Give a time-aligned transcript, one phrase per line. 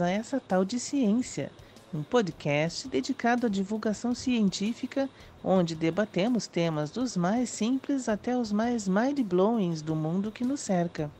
[0.00, 1.50] A essa tal de ciência,
[1.92, 5.10] um podcast dedicado à divulgação científica,
[5.44, 11.10] onde debatemos temas dos mais simples até os mais mind-blowings do mundo que nos cerca.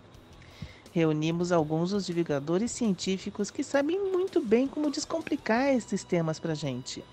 [0.93, 7.05] Reunimos alguns dos divulgadores científicos que sabem muito bem como descomplicar esses temas para gente.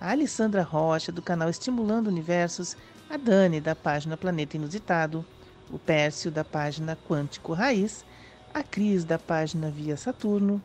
[0.00, 2.76] A Alessandra Rocha, do canal Estimulando Universos,
[3.08, 5.24] a Dani, da página Planeta Inusitado,
[5.70, 8.04] o Pércio, da página Quântico Raiz,
[8.52, 10.60] a Cris, da página Via Saturno,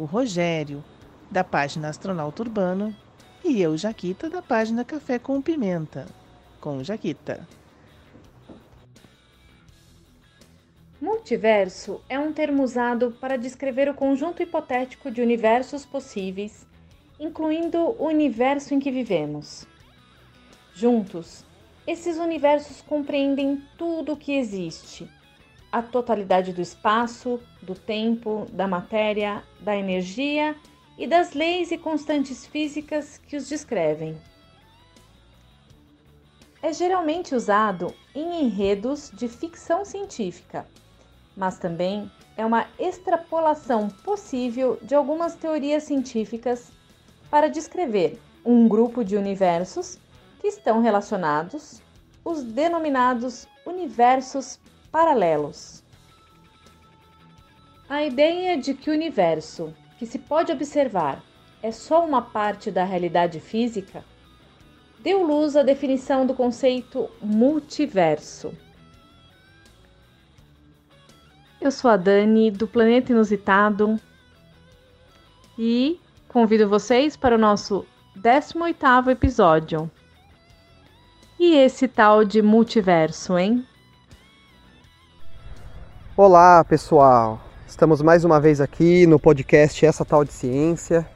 [0.00, 0.82] o Rogério,
[1.30, 2.96] da página Astronauta Urbano,
[3.44, 6.06] e eu, Jaquita, da página Café com Pimenta,
[6.58, 7.46] com Jaquita.
[10.98, 16.66] Multiverso é um termo usado para descrever o conjunto hipotético de universos possíveis,
[17.18, 19.66] incluindo o universo em que vivemos.
[20.74, 21.44] Juntos,
[21.86, 25.06] esses universos compreendem tudo o que existe,
[25.72, 30.56] a totalidade do espaço, do tempo, da matéria, da energia
[30.98, 34.16] e das leis e constantes físicas que os descrevem.
[36.62, 40.66] É geralmente usado em enredos de ficção científica,
[41.36, 46.70] mas também é uma extrapolação possível de algumas teorias científicas
[47.30, 49.98] para descrever um grupo de universos
[50.40, 51.80] que estão relacionados,
[52.24, 54.58] os denominados universos
[54.90, 55.82] paralelos.
[57.88, 61.22] A ideia de que o universo que se pode observar
[61.62, 64.04] é só uma parte da realidade física
[65.02, 68.52] deu luz à definição do conceito multiverso.
[71.60, 74.00] Eu sou a Dani do Planeta Inusitado
[75.58, 77.84] e convido vocês para o nosso
[78.16, 79.90] 18º episódio.
[81.38, 83.66] E esse tal de multiverso, hein?
[86.22, 87.40] Olá, pessoal.
[87.66, 91.08] Estamos mais uma vez aqui no podcast Essa Tal de Ciência.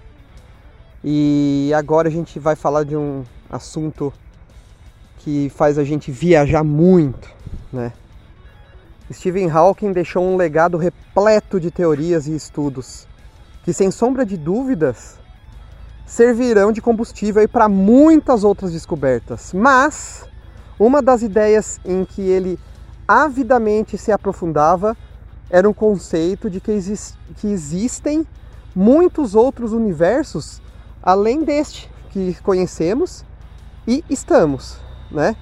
[1.05, 4.11] E agora a gente vai falar de um assunto
[5.19, 7.31] que faz a gente viajar muito,
[7.71, 7.93] né?
[9.13, 13.07] Stephen Hawking deixou um legado repleto de teorias e estudos
[13.63, 15.19] que, sem sombra de dúvidas,
[16.07, 19.53] servirão de combustível para muitas outras descobertas.
[19.53, 20.27] Mas
[20.79, 22.59] uma das ideias em que ele
[23.07, 24.97] avidamente se aprofundava
[25.51, 26.79] era um conceito de que,
[27.37, 28.27] que existem
[28.75, 30.61] muitos outros universos
[31.03, 33.25] além deste que conhecemos
[33.87, 34.79] e estamos,
[35.11, 35.37] né?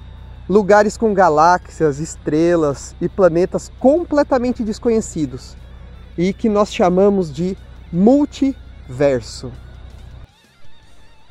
[0.49, 5.55] Lugares com galáxias, estrelas e planetas completamente desconhecidos
[6.17, 7.57] e que nós chamamos de
[7.91, 9.51] multiverso.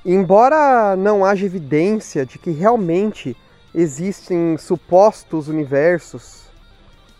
[0.05, 3.37] Embora não haja evidência de que realmente
[3.75, 6.45] existem supostos universos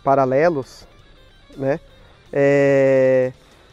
[0.05, 0.87] paralelos,
[1.57, 1.81] né?
[2.33, 3.33] É...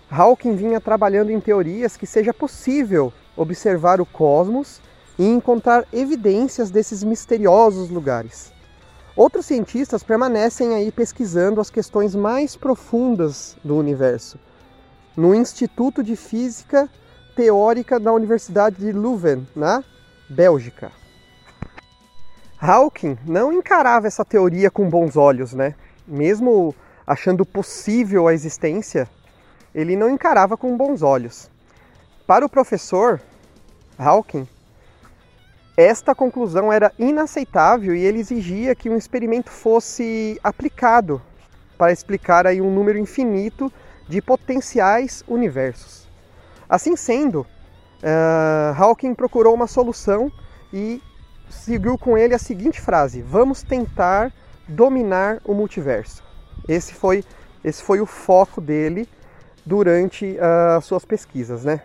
[0.10, 4.82] Hawking vinha trabalhando em teorias que seja possível observar o cosmos
[5.18, 8.52] e encontrar evidências desses misteriosos lugares.
[9.16, 14.40] Outros cientistas permanecem aí pesquisando as questões mais profundas do universo.
[15.16, 16.90] No Instituto de Física
[17.36, 19.84] Teórica da Universidade de Leuven, na
[20.30, 20.92] Bélgica.
[22.62, 25.76] Hawking não encarava essa teoria com bons olhos, né?
[26.06, 26.76] Mesmo
[27.08, 29.10] achando possível a existência,
[29.74, 31.50] ele não encarava com bons olhos.
[32.28, 33.22] Para o professor
[33.98, 34.48] Hawking,
[35.78, 41.22] esta conclusão era inaceitável e ele exigia que um experimento fosse aplicado
[41.78, 43.72] para explicar aí um número infinito
[44.08, 46.06] de potenciais universos.
[46.68, 47.48] Assim sendo,
[48.04, 50.30] uh, Hawking procurou uma solução
[50.74, 51.02] e
[51.50, 54.32] seguiu com ele a seguinte frase: Vamos tentar
[54.68, 56.24] dominar o multiverso.
[56.68, 57.24] Esse foi,
[57.64, 59.08] esse foi o foco dele
[59.66, 61.82] durante uh, as suas pesquisas, né?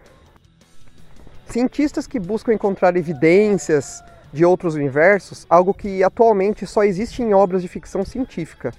[1.47, 4.03] Cientistas que buscam encontrar evidências
[4.33, 8.73] de outros universos, algo que atualmente só existe em obras de ficção científica.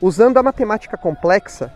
[0.00, 1.72] Usando a matemática complexa,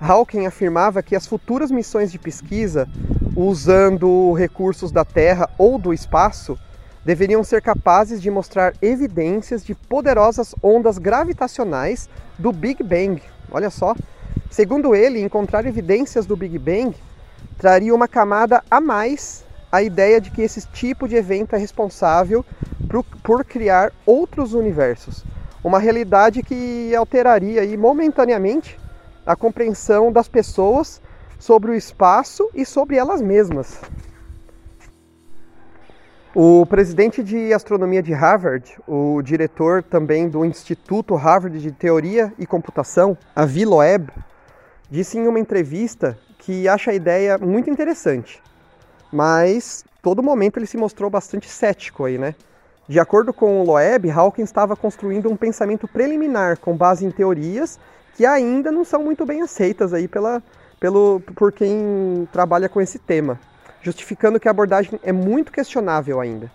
[0.00, 2.88] Hawking afirmava que as futuras missões de pesquisa,
[3.36, 6.56] usando recursos da Terra ou do espaço,
[7.08, 12.06] deveriam ser capazes de mostrar evidências de poderosas ondas gravitacionais
[12.38, 13.22] do Big Bang.
[13.50, 13.96] Olha só.
[14.50, 16.94] Segundo ele, encontrar evidências do Big Bang
[17.56, 22.44] traria uma camada a mais à ideia de que esse tipo de evento é responsável
[22.90, 25.24] por, por criar outros universos.
[25.64, 28.78] Uma realidade que alteraria aí, momentaneamente
[29.24, 31.00] a compreensão das pessoas
[31.38, 33.80] sobre o espaço e sobre elas mesmas.
[36.40, 42.46] O presidente de astronomia de Harvard, o diretor também do Instituto Harvard de Teoria e
[42.46, 44.08] Computação, Avi Loeb,
[44.88, 48.40] disse em uma entrevista que acha a ideia muito interessante,
[49.12, 52.36] mas todo momento ele se mostrou bastante cético aí, né?
[52.86, 57.80] De acordo com o Loeb, Hawking estava construindo um pensamento preliminar com base em teorias
[58.14, 60.40] que ainda não são muito bem aceitas aí pela,
[60.78, 63.40] pelo, por quem trabalha com esse tema,
[63.82, 66.50] justificando que a abordagem é muito questionável ainda.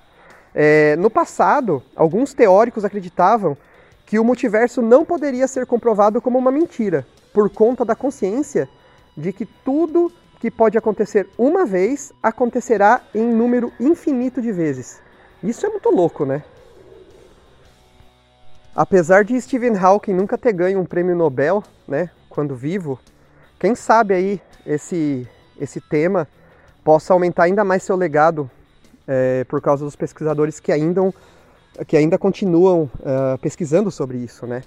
[0.53, 3.57] É, no passado, alguns teóricos acreditavam
[4.05, 8.69] que o multiverso não poderia ser comprovado como uma mentira, por conta da consciência
[9.17, 15.01] de que tudo que pode acontecer uma vez acontecerá em número infinito de vezes.
[15.41, 16.43] Isso é muito louco, né?
[18.75, 22.99] Apesar de Stephen Hawking nunca ter ganho um prêmio Nobel, né, quando vivo,
[23.59, 25.27] quem sabe aí esse,
[25.59, 26.27] esse tema
[26.83, 28.49] possa aumentar ainda mais seu legado
[29.07, 31.01] é, por causa dos pesquisadores que ainda,
[31.87, 34.63] que ainda continuam uh, pesquisando sobre isso, né?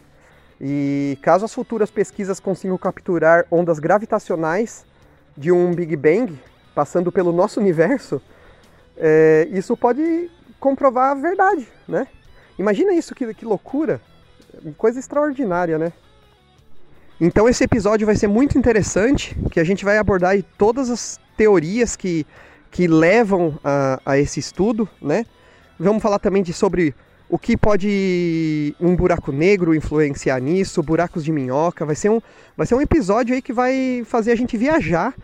[0.60, 4.84] E caso as futuras pesquisas consigam capturar ondas gravitacionais
[5.36, 6.38] de um Big Bang
[6.74, 8.20] passando pelo nosso universo,
[8.96, 12.06] é, isso pode comprovar a verdade, né?
[12.58, 14.00] Imagina isso, que, que loucura!
[14.78, 15.92] Coisa extraordinária, né?
[17.20, 21.96] Então esse episódio vai ser muito interessante, que a gente vai abordar todas as teorias
[21.96, 22.26] que,
[22.70, 25.24] que levam a, a esse estudo, né?
[25.78, 26.94] Vamos falar também de, sobre
[27.28, 31.86] o que pode um buraco negro influenciar nisso, buracos de minhoca.
[31.86, 32.20] Vai ser um,
[32.56, 35.14] vai ser um episódio aí que vai fazer a gente viajar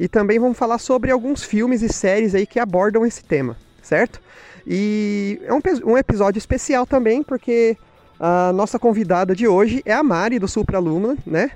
[0.00, 4.20] e também vamos falar sobre alguns filmes e séries aí que abordam esse tema, certo?
[4.66, 7.76] E é um, um episódio especial também, porque
[8.18, 10.80] a nossa convidada de hoje é a Mari do Supra
[11.26, 11.50] né?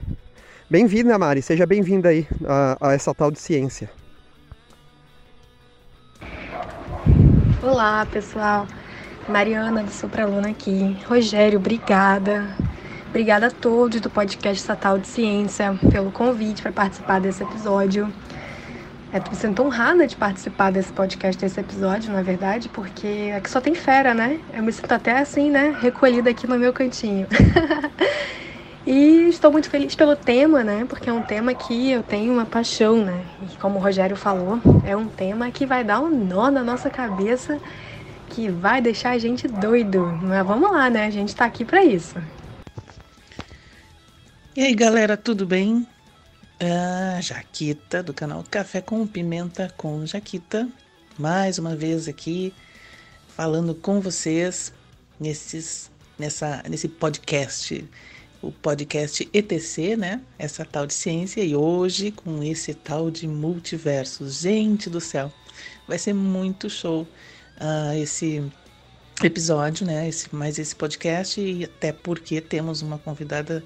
[0.70, 3.90] Bem-vinda, Mari, seja bem-vinda aí a, a essa tal de ciência.
[7.62, 8.66] Olá, pessoal.
[9.28, 10.96] Mariana do Supraluna aqui.
[11.06, 12.56] Rogério, obrigada.
[13.08, 18.12] Obrigada a todos do podcast Estatal de Ciência pelo convite para participar desse episódio.
[19.10, 23.58] Estou me sinto honrada de participar desse podcast, desse episódio, na verdade, porque aqui só
[23.58, 24.38] tem fera, né?
[24.52, 25.74] Eu me sinto até assim, né?
[25.80, 27.26] Recolhida aqui no meu cantinho.
[28.86, 30.84] e estou muito feliz pelo tema, né?
[30.86, 33.24] Porque é um tema que eu tenho uma paixão, né?
[33.50, 36.90] E como o Rogério falou, é um tema que vai dar um nó na nossa
[36.90, 37.58] cabeça
[38.28, 40.04] que vai deixar a gente doido.
[40.22, 41.06] Mas vamos lá, né?
[41.06, 42.16] A gente tá aqui para isso.
[44.54, 45.86] E aí, galera, tudo bem?
[46.60, 50.68] A Jaquita, do canal Café com Pimenta com Jaquita,
[51.16, 52.52] mais uma vez aqui
[53.28, 54.72] falando com vocês
[55.20, 55.88] nesses,
[56.18, 57.88] nessa, nesse podcast,
[58.42, 60.20] o podcast ETC, né?
[60.36, 64.40] Essa tal de ciência, e hoje com esse tal de multiversos.
[64.40, 65.32] Gente do céu,
[65.86, 68.42] vai ser muito show uh, esse
[69.22, 70.08] episódio, né?
[70.08, 73.62] Esse, mais esse podcast, e até porque temos uma convidada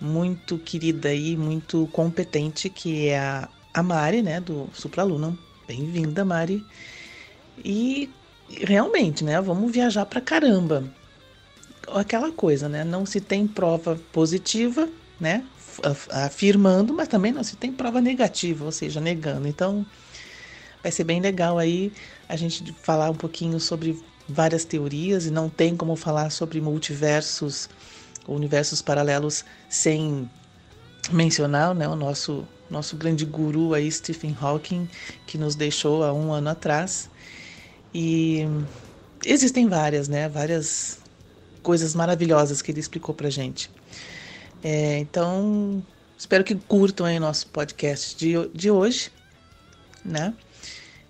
[0.00, 5.36] muito querida e muito competente, que é a, a Mari, né, do Supraluna.
[5.66, 6.64] Bem-vinda, Mari.
[7.64, 8.10] E
[8.48, 10.84] realmente, né, vamos viajar pra caramba.
[11.88, 14.88] Aquela coisa, né, não se tem prova positiva,
[15.20, 15.44] né,
[16.10, 19.48] afirmando, mas também não se tem prova negativa, ou seja, negando.
[19.48, 19.84] Então,
[20.82, 21.92] vai ser bem legal aí
[22.28, 27.68] a gente falar um pouquinho sobre várias teorias e não tem como falar sobre multiversos
[28.28, 30.28] universos paralelos sem
[31.10, 34.88] mencionar né, o nosso, nosso grande guru aí, Stephen Hawking,
[35.26, 37.08] que nos deixou há um ano atrás.
[37.94, 38.46] E
[39.24, 40.28] existem várias, né?
[40.28, 40.98] Várias
[41.62, 43.70] coisas maravilhosas que ele explicou pra gente.
[44.62, 45.82] É, então,
[46.18, 49.10] espero que curtam aí nosso podcast de, de hoje,
[50.04, 50.34] né?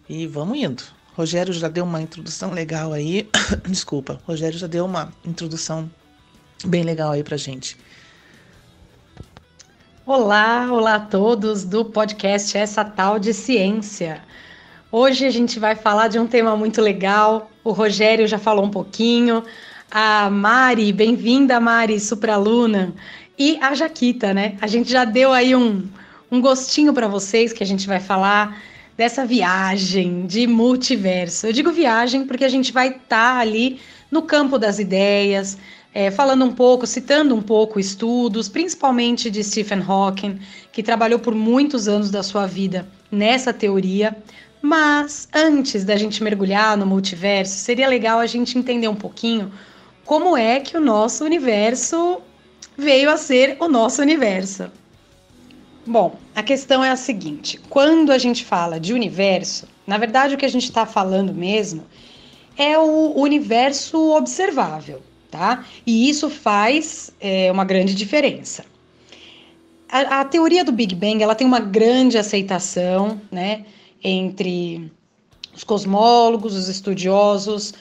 [0.09, 0.83] E vamos indo.
[1.15, 3.29] Rogério já deu uma introdução legal aí.
[3.67, 5.91] Desculpa, Rogério já deu uma introdução
[6.65, 7.77] bem legal aí pra gente.
[10.05, 14.23] Olá, olá a todos do podcast Essa Tal de Ciência.
[14.91, 17.51] Hoje a gente vai falar de um tema muito legal.
[17.65, 19.43] O Rogério já falou um pouquinho.
[19.91, 22.95] A Mari, bem-vinda, Mari, supraluna.
[23.39, 24.57] E a Jaquita, né?
[24.61, 25.87] A gente já deu aí um,
[26.31, 28.63] um gostinho para vocês que a gente vai falar
[28.97, 31.49] dessa viagem de multiverso.
[31.49, 35.59] Eu digo viagem porque a gente vai estar tá ali no campo das ideias,
[35.99, 40.39] é, falando um pouco, citando um pouco estudos, principalmente de Stephen Hawking,
[40.71, 44.15] que trabalhou por muitos anos da sua vida nessa teoria.
[44.61, 49.51] Mas antes da gente mergulhar no multiverso, seria legal a gente entender um pouquinho
[50.05, 52.21] como é que o nosso universo
[52.77, 54.71] veio a ser o nosso universo.
[55.87, 60.39] Bom, a questão é a seguinte: quando a gente fala de universo, na verdade o
[60.39, 61.87] que a gente está falando mesmo
[62.55, 65.03] é o universo observável,
[65.37, 65.65] tá?
[65.87, 68.65] E isso faz é, uma grande diferença.
[69.89, 73.65] a, a, teoria do Big Bang ela tem uma grande aceitação, né,
[74.03, 74.91] entre
[75.55, 77.75] os cosmólogos, os estudiosos.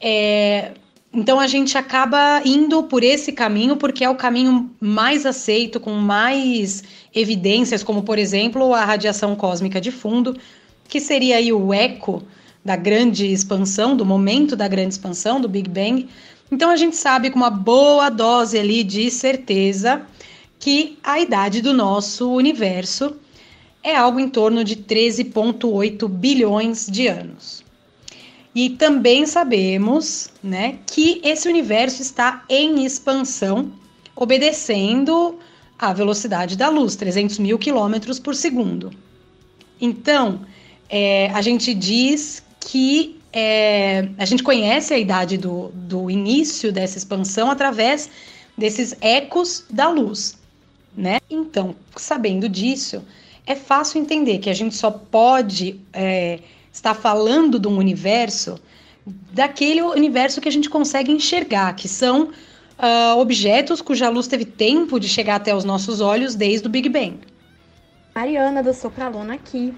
[0.00, 0.72] É,
[1.12, 5.92] então a gente acaba indo por esse caminho porque é o caminho mais aceito, com
[5.92, 6.82] mais
[7.14, 10.36] evidências, como por exemplo a radiação cósmica de fundo,
[10.88, 12.22] que seria aí o eco
[12.64, 16.08] da grande expansão, do momento da grande expansão, do Big Bang.
[16.52, 20.02] Então a gente sabe com uma boa dose ali de certeza
[20.58, 23.16] que a idade do nosso universo
[23.82, 27.64] é algo em torno de 13,8 bilhões de anos.
[28.54, 33.72] E também sabemos né, que esse universo está em expansão,
[34.14, 35.38] obedecendo
[35.78, 38.92] à velocidade da luz, 300 mil quilômetros por segundo.
[39.80, 40.42] Então,
[40.86, 46.98] é, a gente diz que é, a gente conhece a idade do, do início dessa
[46.98, 48.10] expansão através
[48.56, 50.40] desses ecos da luz
[50.96, 51.18] né?
[51.30, 53.02] Então, sabendo disso,
[53.46, 56.40] é fácil entender que a gente só pode é,
[56.72, 58.60] estar falando de um universo
[59.32, 62.30] daquele universo que a gente consegue enxergar, que são
[62.78, 66.88] uh, objetos cuja luz teve tempo de chegar até os nossos olhos desde o Big
[66.88, 67.18] Bang.
[68.14, 69.74] Mariana do Sopralona aqui.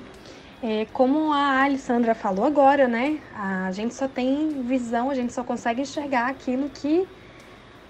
[0.62, 3.18] É, como a Alessandra falou agora, né?
[3.34, 7.06] A gente só tem visão, a gente só consegue enxergar aquilo que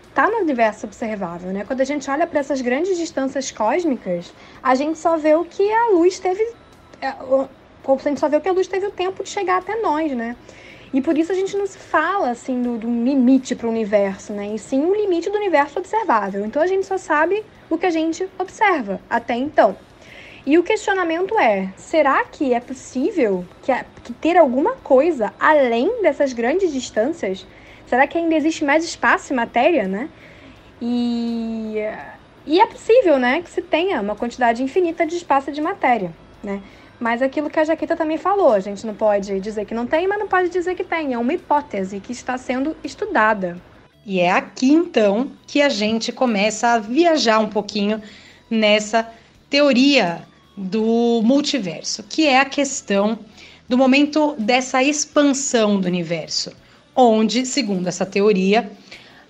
[0.08, 1.64] está no universo observável, né?
[1.64, 5.72] Quando a gente olha para essas grandes distâncias cósmicas, a gente só vê o que
[5.72, 6.42] a luz teve,
[7.00, 9.80] é, a gente só vê o que a luz teve o tempo de chegar até
[9.80, 10.36] nós, né?
[10.92, 14.32] E por isso a gente não se fala assim do, do limite para o universo,
[14.32, 14.54] né?
[14.54, 16.44] E sim um limite do universo observável.
[16.44, 19.76] Então a gente só sabe o que a gente observa até então.
[20.46, 23.72] E o questionamento é: será que é possível que,
[24.02, 27.46] que ter alguma coisa além dessas grandes distâncias?
[27.86, 30.08] Será que ainda existe mais espaço e matéria, né?
[30.82, 31.76] E,
[32.46, 36.12] e é possível, né, que se tenha uma quantidade infinita de espaço e de matéria,
[36.42, 36.60] né?
[37.00, 40.06] Mas aquilo que a Jaquita também falou, a gente não pode dizer que não tem,
[40.06, 41.12] mas não pode dizer que tem.
[41.12, 43.56] É uma hipótese que está sendo estudada.
[44.06, 48.02] E é aqui então que a gente começa a viajar um pouquinho
[48.50, 49.10] nessa
[49.48, 50.22] teoria
[50.56, 53.18] do multiverso, que é a questão
[53.68, 56.52] do momento dessa expansão do universo
[56.94, 58.70] onde, segundo essa teoria,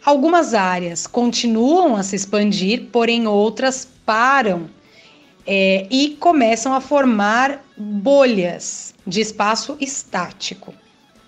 [0.04, 4.68] algumas áreas continuam a se expandir, porém outras param
[5.46, 10.74] é, e começam a formar bolhas de espaço estático.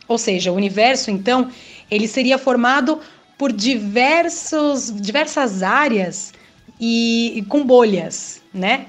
[0.07, 1.50] Ou seja, o universo, então,
[1.91, 3.00] ele seria formado
[3.37, 6.33] por diversos, diversas áreas
[6.79, 8.87] e, e com bolhas, né?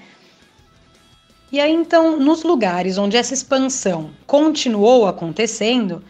[1.52, 6.04] E aí, então, nos lugares onde essa expansão continuou acontecendo,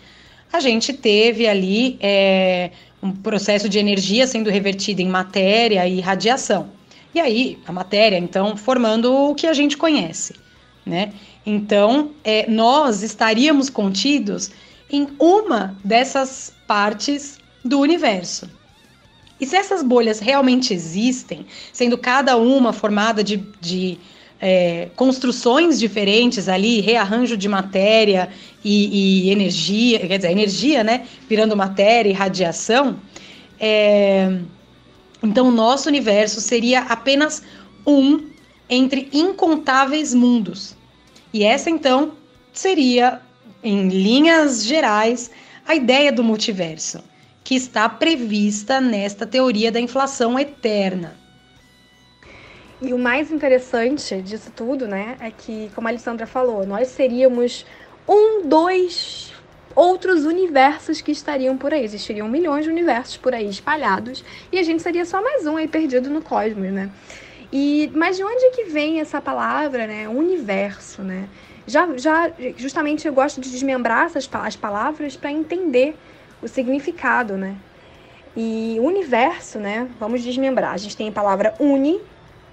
[0.52, 2.72] a gente teve ali é,
[3.04, 6.70] um processo de energia sendo revertida em matéria e radiação.
[7.14, 10.34] E aí, a matéria, então, formando o que a gente conhece,
[10.86, 11.14] né?
[11.46, 14.52] Então, é, nós estaríamos contidos
[14.90, 18.50] em uma dessas partes do universo.
[19.40, 24.00] E se essas bolhas realmente existem, sendo cada uma formada de, de
[24.40, 28.30] é, construções diferentes ali, rearranjo de matéria
[28.64, 33.00] e, e, energia, quer dizer, energia, né, virando matéria e radiação,
[33.60, 34.40] é,
[35.24, 37.44] então o nosso universo seria apenas
[37.86, 38.28] um
[38.70, 40.76] entre incontáveis mundos.
[41.34, 42.14] E essa então
[42.54, 43.22] seria,
[43.64, 45.32] em linhas gerais,
[45.68, 47.04] a ideia do multiverso,
[47.44, 51.18] que está prevista nesta teoria da inflação eterna.
[52.82, 57.66] E o mais interessante disso tudo, né, é que, como a Alessandra falou, nós seríamos
[58.08, 59.34] um, dois
[59.78, 61.84] outros universos que estariam por aí.
[61.84, 65.68] Existiriam milhões de universos por aí espalhados e a gente seria só mais um aí
[65.68, 66.90] perdido no cosmos, né?
[67.52, 70.10] E, mas de onde que vem essa palavra, né?
[70.10, 71.30] Universo, né?
[71.68, 75.96] Já, já justamente eu gosto de desmembrar essas as palavras para entender
[76.42, 77.56] o significado, né?
[78.36, 79.88] E universo, né?
[80.00, 80.74] Vamos desmembrar.
[80.74, 82.00] A gente tem a palavra uni,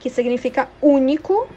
[0.00, 1.48] que significa único,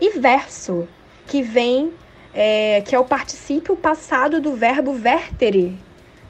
[0.00, 0.88] e verso,
[1.26, 1.92] que vem,
[2.34, 5.78] é, que é o particípio passado do verbo vertere,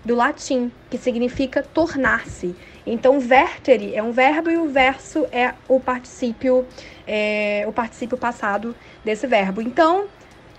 [0.05, 2.55] do latim, que significa tornar-se.
[2.87, 6.65] Então, vertere é um verbo e o verso é o particípio,
[7.07, 9.61] é, o particípio passado desse verbo.
[9.61, 10.07] Então,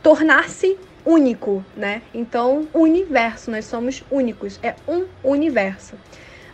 [0.04, 2.02] tornar-se único, né?
[2.14, 5.96] Então, universo, nós somos únicos, é um universo.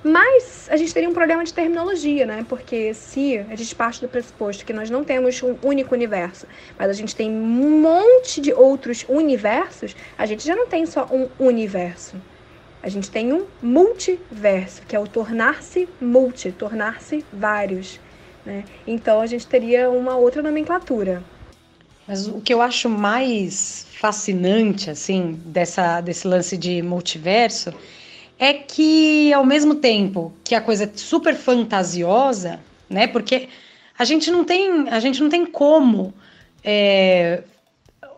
[0.04, 2.46] Mas a gente teria um problema de terminologia, né?
[2.50, 6.46] Porque se a gente parte do pressuposto que nós não temos um único universo,
[6.78, 11.08] mas a gente tem um monte de outros universos, a gente já não tem só
[11.10, 12.18] um universo.
[12.82, 17.98] A gente tem um multiverso, que é o tornar-se multi, tornar-se vários.
[18.46, 18.66] Né?
[18.86, 21.24] Então a gente teria uma outra nomenclatura.
[22.06, 27.74] Mas o que eu acho mais fascinante assim dessa desse lance de multiverso
[28.44, 32.60] é que ao mesmo tempo que a coisa é super fantasiosa,
[32.90, 33.08] né?
[33.08, 33.48] Porque
[33.98, 36.14] a gente não tem a gente não tem como
[36.62, 37.44] é,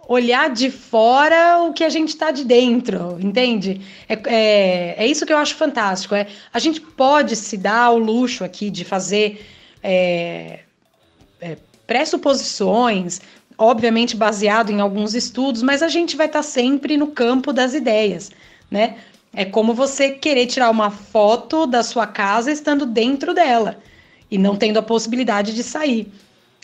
[0.07, 3.81] olhar de fora o que a gente está de dentro, entende?
[4.09, 6.15] É, é, é, isso que eu acho fantástico.
[6.15, 9.45] É, a gente pode se dar o luxo aqui de fazer
[9.83, 10.61] é,
[11.39, 11.55] é,
[11.85, 13.21] pressuposições,
[13.59, 17.75] obviamente baseado em alguns estudos, mas a gente vai estar tá sempre no campo das
[17.75, 18.31] ideias,
[18.71, 18.95] né?
[19.35, 23.77] É como você querer tirar uma foto da sua casa estando dentro dela
[24.31, 26.07] e não tendo a possibilidade de sair.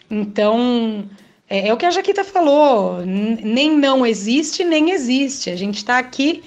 [0.09, 1.05] Então,
[1.49, 5.49] é, é o que a Jaquita falou: nem não existe, nem existe.
[5.49, 6.43] A gente está aqui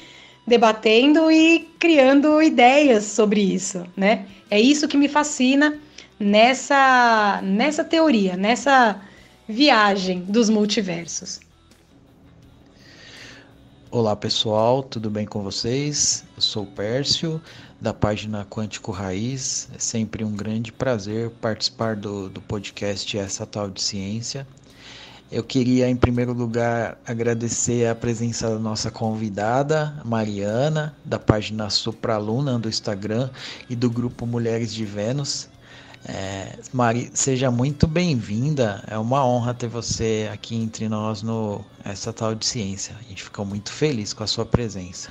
[0.46, 4.26] debatendo e criando ideias sobre isso, né?
[4.50, 5.78] É isso que me fascina
[6.18, 9.00] nessa, nessa teoria, nessa
[9.48, 11.40] viagem dos multiversos.
[13.96, 16.24] Olá pessoal, tudo bem com vocês?
[16.34, 17.40] Eu sou o Pércio,
[17.80, 19.68] da página Quântico Raiz.
[19.72, 24.44] É sempre um grande prazer participar do, do podcast Essa Tal de Ciência.
[25.30, 32.58] Eu queria, em primeiro lugar, agradecer a presença da nossa convidada, Mariana, da página Supraluna
[32.58, 33.30] do Instagram
[33.70, 35.48] e do grupo Mulheres de Vênus.
[36.06, 38.84] É, Mari, seja muito bem-vinda.
[38.86, 42.94] É uma honra ter você aqui entre nós no essa tal de ciência.
[43.00, 45.10] A gente ficou muito feliz com a sua presença.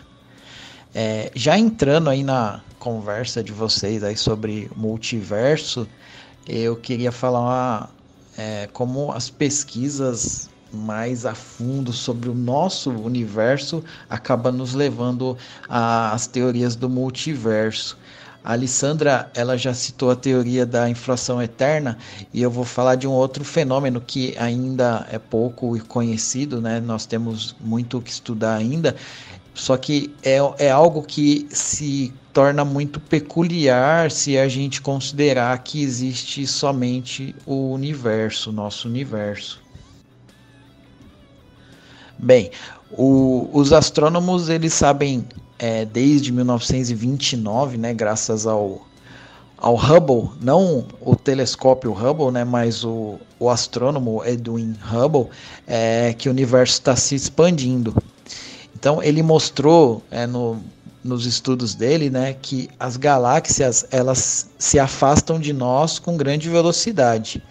[0.93, 5.87] É, já entrando aí na conversa de vocês aí sobre multiverso,
[6.47, 7.89] eu queria falar
[8.37, 16.27] é, como as pesquisas mais a fundo sobre o nosso universo acaba nos levando às
[16.27, 17.97] teorias do multiverso.
[18.43, 21.97] A Alessandra, ela já citou a teoria da inflação eterna
[22.33, 26.81] e eu vou falar de um outro fenômeno que ainda é pouco conhecido, né?
[26.81, 28.97] Nós temos muito que estudar ainda,
[29.53, 35.81] só que é, é algo que se torna muito peculiar se a gente considerar que
[35.81, 39.61] existe somente o universo, nosso universo.
[42.19, 42.51] Bem,
[42.91, 45.25] o, os astrônomos eles sabem
[45.63, 48.85] é, desde 1929, né, graças ao,
[49.57, 55.29] ao Hubble, não o telescópio Hubble, né, mas o, o astrônomo Edwin Hubble,
[55.65, 57.95] é, que o universo está se expandindo.
[58.75, 60.61] Então ele mostrou é, no,
[61.01, 67.41] nos estudos dele, né, que as galáxias elas se afastam de nós com grande velocidade.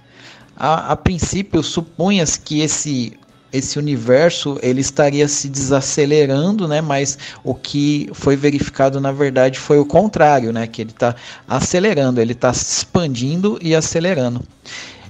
[0.55, 3.19] A, a princípio supunha-se que esse
[3.53, 6.81] esse universo ele estaria se desacelerando, né?
[6.81, 10.67] Mas o que foi verificado na verdade foi o contrário, né?
[10.67, 11.15] Que ele está
[11.47, 14.43] acelerando, ele está se expandindo e acelerando.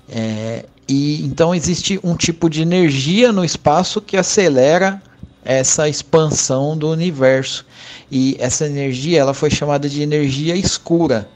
[0.08, 5.00] É, e então existe um tipo de energia no espaço que acelera
[5.44, 7.64] essa expansão do universo.
[8.10, 11.28] E essa energia ela foi chamada de energia escura.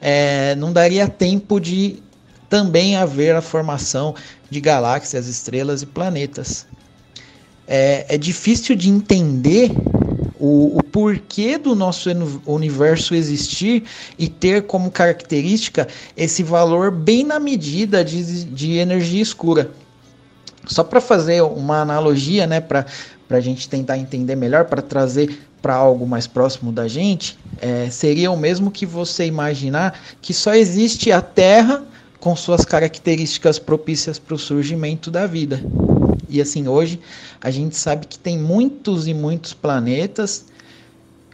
[0.00, 2.02] é, não daria tempo de
[2.48, 4.14] também haver a formação
[4.50, 6.66] de galáxias, estrelas e planetas.
[7.66, 9.70] É, é difícil de entender
[10.40, 12.10] o, o porquê do nosso
[12.46, 13.84] universo existir
[14.18, 15.86] e ter como característica
[16.16, 19.70] esse valor bem na medida de, de energia escura.
[20.66, 22.86] Só para fazer uma analogia, né, para
[23.30, 28.30] a gente tentar entender melhor, para trazer para algo mais próximo da gente, é, seria
[28.30, 31.84] o mesmo que você imaginar que só existe a Terra
[32.18, 35.62] com suas características propícias para o surgimento da vida.
[36.28, 37.00] E assim, hoje
[37.40, 40.46] a gente sabe que tem muitos e muitos planetas,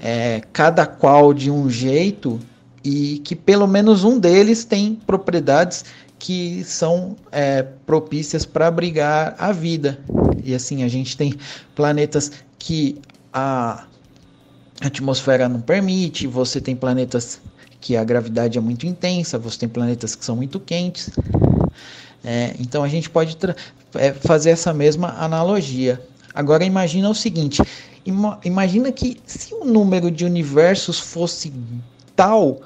[0.00, 2.40] é, cada qual de um jeito,
[2.82, 5.84] e que pelo menos um deles tem propriedades
[6.18, 9.98] que são é, propícias para abrigar a vida.
[10.42, 11.34] E assim, a gente tem
[11.74, 13.00] planetas que
[13.32, 13.84] a
[14.80, 17.40] atmosfera não permite, você tem planetas
[17.80, 21.10] que a gravidade é muito intensa, você tem planetas que são muito quentes.
[22.24, 23.36] É, então a gente pode
[23.94, 26.00] é, fazer essa mesma analogia.
[26.34, 27.62] Agora imagina o seguinte:
[28.04, 31.52] ima imagina que se o número de universos fosse
[32.14, 32.60] tal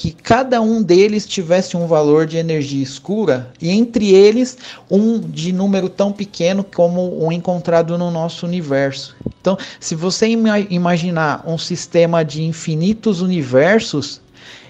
[0.00, 4.56] que cada um deles tivesse um valor de energia escura e entre eles
[4.90, 9.14] um de número tão pequeno como o encontrado no nosso universo.
[9.38, 14.22] Então, se você ima imaginar um sistema de infinitos universos,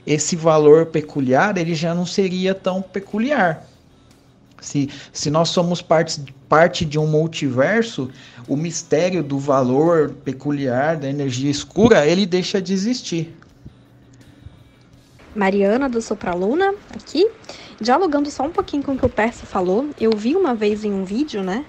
[0.04, 3.64] esse valor peculiar ele já não seria tão peculiar.
[4.60, 8.10] Se, se nós somos parte, parte de um multiverso,
[8.48, 13.32] o mistério do valor peculiar da energia escura ele deixa de existir.
[15.34, 17.28] Mariana do Sopraluna aqui,
[17.80, 19.88] dialogando só um pouquinho com o que o Persa falou.
[19.98, 21.64] Eu vi uma vez em um vídeo, né?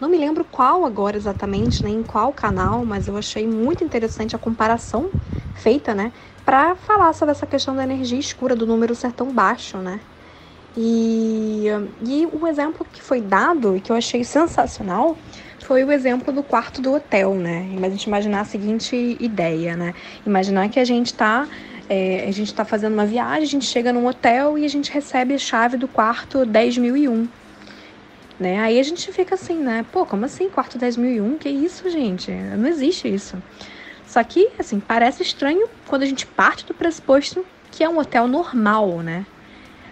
[0.00, 4.34] Não me lembro qual agora exatamente, nem em qual canal, mas eu achei muito interessante
[4.34, 5.10] a comparação
[5.54, 6.12] feita, né?
[6.44, 10.00] Para falar sobre essa questão da energia escura, do número ser tão baixo, né?
[10.76, 11.66] E,
[12.04, 15.16] e o exemplo que foi dado e que eu achei sensacional
[15.60, 17.68] foi o exemplo do quarto do hotel, né?
[17.74, 19.94] Mas a gente imaginar a seguinte ideia, né?
[20.26, 21.48] Imaginar que a gente está
[21.88, 24.90] é, a gente está fazendo uma viagem, a gente chega num hotel e a gente
[24.90, 27.28] recebe a chave do quarto 10.001.
[28.38, 28.58] Né?
[28.60, 29.84] Aí a gente fica assim, né?
[29.92, 31.38] Pô, como assim quarto 10.001?
[31.38, 32.30] Que isso, gente?
[32.30, 33.40] Não existe isso.
[34.06, 38.28] Só que, assim, parece estranho quando a gente parte do pressuposto que é um hotel
[38.28, 39.26] normal, né?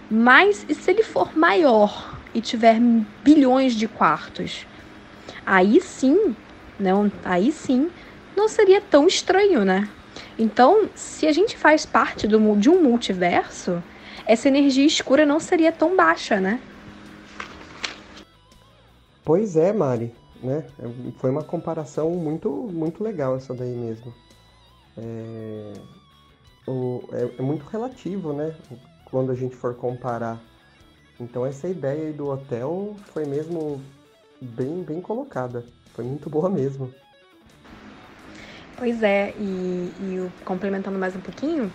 [0.09, 2.79] Mas e se ele for maior e tiver
[3.23, 4.65] bilhões de quartos?
[5.45, 6.35] Aí sim,
[6.79, 7.89] não, aí sim,
[8.35, 9.89] não seria tão estranho, né?
[10.37, 13.81] Então, se a gente faz parte do, de um multiverso,
[14.25, 16.59] essa energia escura não seria tão baixa, né?
[19.23, 20.63] Pois é, Mari, né?
[21.17, 24.13] Foi uma comparação muito, muito legal essa daí mesmo.
[24.97, 25.73] É,
[26.67, 28.53] o, é, é muito relativo, né?
[29.05, 30.39] Quando a gente for comparar.
[31.19, 33.79] Então essa ideia aí do hotel foi mesmo
[34.41, 35.63] bem, bem colocada.
[35.93, 36.93] Foi muito boa mesmo.
[38.77, 41.71] Pois é, e, e complementando mais um pouquinho,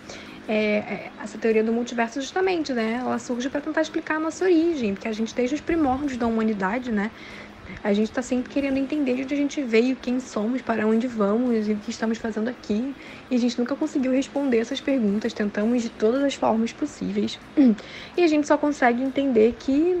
[0.47, 2.99] é, é, essa teoria do multiverso justamente, né?
[2.99, 6.27] Ela surge para tentar explicar a nossa origem, porque a gente desde os primórdios da
[6.27, 7.11] humanidade, né?
[7.83, 11.07] A gente está sempre querendo entender de onde a gente veio, quem somos, para onde
[11.07, 12.95] vamos e o que estamos fazendo aqui.
[13.29, 17.39] E a gente nunca conseguiu responder essas perguntas, tentamos de todas as formas possíveis.
[18.17, 19.95] E a gente só consegue entender que,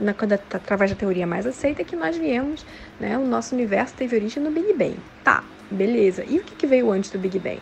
[0.00, 0.10] na,
[0.54, 2.66] através da teoria mais aceita, que nós viemos,
[2.98, 3.16] né?
[3.16, 4.96] O nosso universo teve origem no Big Bang.
[5.22, 6.24] Tá, beleza.
[6.28, 7.60] E o que veio antes do Big Bang?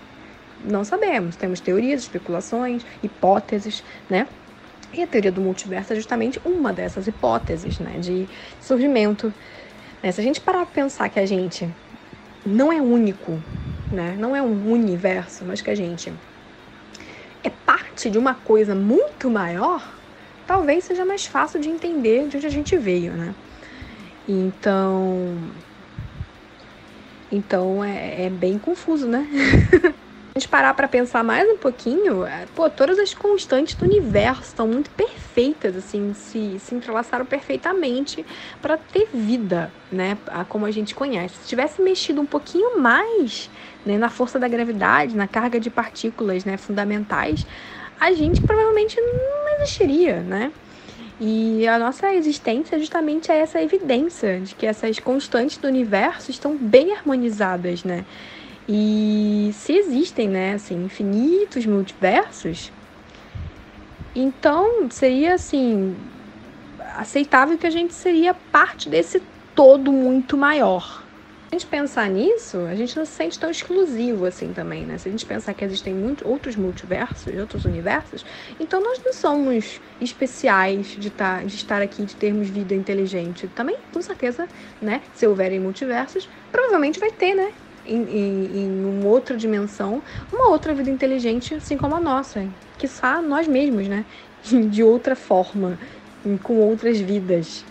[0.65, 1.37] Não sabemos.
[1.37, 4.27] Temos teorias, especulações, hipóteses, né?
[4.93, 8.27] E a teoria do multiverso é justamente uma dessas hipóteses, né, de
[8.61, 9.33] surgimento.
[10.03, 10.11] Né?
[10.11, 11.69] Se a gente parar para pensar que a gente
[12.45, 13.39] não é único,
[13.93, 16.11] né, não é um universo, mas que a gente
[17.45, 19.87] é parte de uma coisa muito maior,
[20.47, 23.35] talvez seja mais fácil de entender de onde a gente veio, né?
[24.27, 25.37] Então,
[27.31, 29.27] então é, é bem confuso, né?
[30.35, 34.43] a gente parar para pensar mais um pouquinho, é, pô, todas as constantes do universo
[34.43, 38.25] estão muito perfeitas, assim, se, se entrelaçaram perfeitamente
[38.63, 40.17] para ter vida, né,
[40.49, 41.35] como a gente conhece.
[41.43, 43.51] Se tivesse mexido um pouquinho mais
[43.85, 47.45] né, na força da gravidade, na carga de partículas né, fundamentais,
[47.99, 50.53] a gente provavelmente não existiria, né?
[51.21, 56.57] E a nossa existência justamente é essa evidência de que essas constantes do universo estão
[56.57, 58.05] bem harmonizadas, né?
[58.69, 62.71] E se existem, né, assim, infinitos multiversos,
[64.15, 65.97] então seria assim
[66.97, 69.23] aceitável que a gente seria parte desse
[69.55, 70.98] todo muito maior.
[71.51, 74.99] A gente pensar nisso, a gente não se sente tão exclusivo assim também, né?
[74.99, 78.25] Se a gente pensar que existem muitos outros multiversos, outros universos,
[78.61, 83.49] então nós não somos especiais de, tá, de estar aqui, de termos vida inteligente.
[83.49, 84.47] Também, com certeza,
[84.81, 85.01] né?
[85.15, 87.51] Se houverem multiversos, provavelmente vai ter, né?
[87.89, 92.87] em, em, em uma outra dimensão, uma outra vida inteligente, assim como a nossa, que
[93.27, 94.05] nós mesmos, né?
[94.71, 95.79] De outra forma,
[96.43, 97.65] com outras vidas.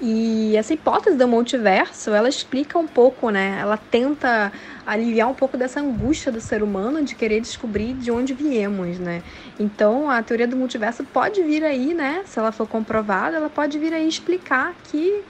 [0.00, 3.58] E essa hipótese do multiverso, ela explica um pouco, né?
[3.58, 4.52] Ela tenta
[4.84, 9.22] aliviar um pouco dessa angústia do ser humano de querer descobrir de onde viemos, né?
[9.58, 12.22] Então, a teoria do multiverso pode vir aí, né?
[12.26, 15.24] Se ela for comprovada, ela pode vir aí explicar que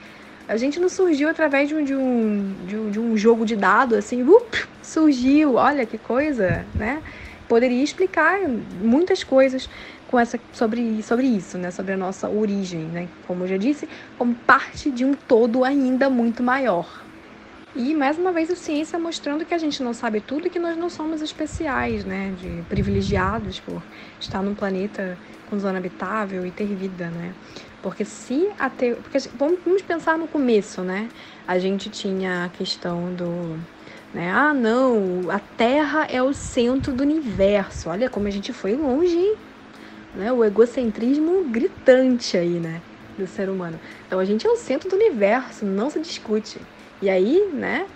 [0.47, 3.55] a gente não surgiu através de um, de um, de um, de um jogo de
[3.55, 7.01] dados, assim, up, surgiu, olha que coisa, né?
[7.47, 8.39] Poderia explicar
[8.81, 9.69] muitas coisas
[10.07, 11.71] com essa, sobre, sobre isso, né?
[11.71, 13.07] Sobre a nossa origem, né?
[13.27, 17.05] Como eu já disse, como parte de um todo ainda muito maior.
[17.75, 20.57] E mais uma vez a ciência mostrando que a gente não sabe tudo e que
[20.57, 22.33] nós não somos especiais, né?
[22.39, 23.83] De privilegiados por
[24.19, 25.17] estar num planeta
[25.49, 27.33] com zona habitável e ter vida, né?
[27.83, 28.95] Porque se a te...
[28.95, 31.07] porque vamos pensar no começo, né?
[31.47, 33.59] A gente tinha a questão do
[34.13, 34.31] né?
[34.31, 37.89] Ah, não, a Terra é o centro do universo.
[37.89, 39.35] Olha como a gente foi longe, hein?
[40.17, 40.31] Né?
[40.33, 42.81] O egocentrismo gritante aí, né?
[43.17, 43.79] Do ser humano.
[44.05, 46.59] Então a gente é o centro do universo, não se discute.
[47.01, 47.87] E aí, né?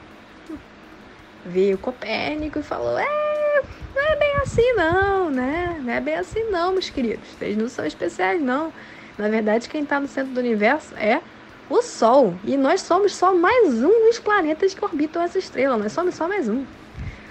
[1.46, 3.64] Veio Copérnico e falou: é,
[3.96, 5.82] não é bem assim não, né?
[5.84, 7.28] Não é bem assim não, meus queridos.
[7.38, 8.72] Vocês não são especiais, não.
[9.18, 11.22] Na verdade, quem está no centro do universo é
[11.70, 12.36] o Sol.
[12.44, 15.78] E nós somos só mais um dos planetas que orbitam essa estrela.
[15.78, 16.66] Nós somos só mais um.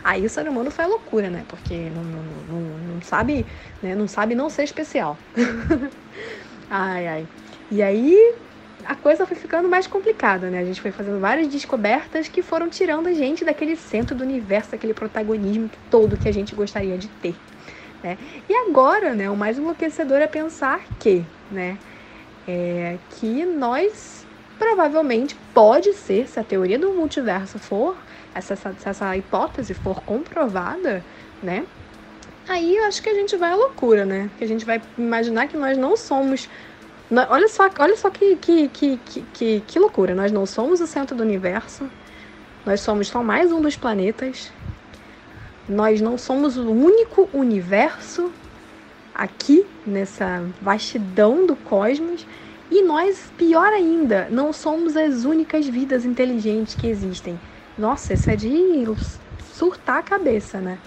[0.02, 1.44] Aí o ser humano foi loucura, né?
[1.48, 3.46] Porque não, não, não, não sabe,
[3.82, 3.94] né?
[3.94, 5.18] Não sabe não ser especial.
[6.70, 7.26] ai, ai.
[7.70, 8.34] E aí
[8.84, 10.58] a coisa foi ficando mais complicada, né?
[10.58, 14.72] A gente foi fazendo várias descobertas que foram tirando a gente daquele centro do universo,
[14.72, 17.34] daquele protagonismo todo que a gente gostaria de ter.
[18.02, 18.16] Né?
[18.48, 21.76] E agora, né, o mais enlouquecedor é pensar que, né,
[22.48, 24.19] é, que nós
[24.60, 27.96] provavelmente pode ser, se a teoria do multiverso for
[28.34, 31.02] essa, se essa hipótese for comprovada,
[31.42, 31.64] né?
[32.46, 34.28] Aí eu acho que a gente vai à loucura, né?
[34.36, 36.46] Que a gente vai imaginar que nós não somos.
[37.30, 39.00] Olha só, olha só que, que, que,
[39.32, 40.14] que, que loucura.
[40.14, 41.88] Nós não somos o centro do universo.
[42.66, 44.52] Nós somos só mais um dos planetas.
[45.66, 48.30] Nós não somos o único universo
[49.14, 52.26] aqui nessa vastidão do cosmos.
[52.70, 57.38] E nós, pior ainda, não somos as únicas vidas inteligentes que existem.
[57.76, 58.86] Nossa, isso é de
[59.52, 60.78] surtar a cabeça, né?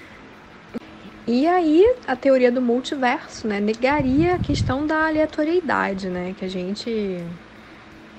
[1.28, 6.50] E aí, a teoria do multiverso, né, negaria a questão da aleatoriedade, né, que a
[6.50, 7.24] gente,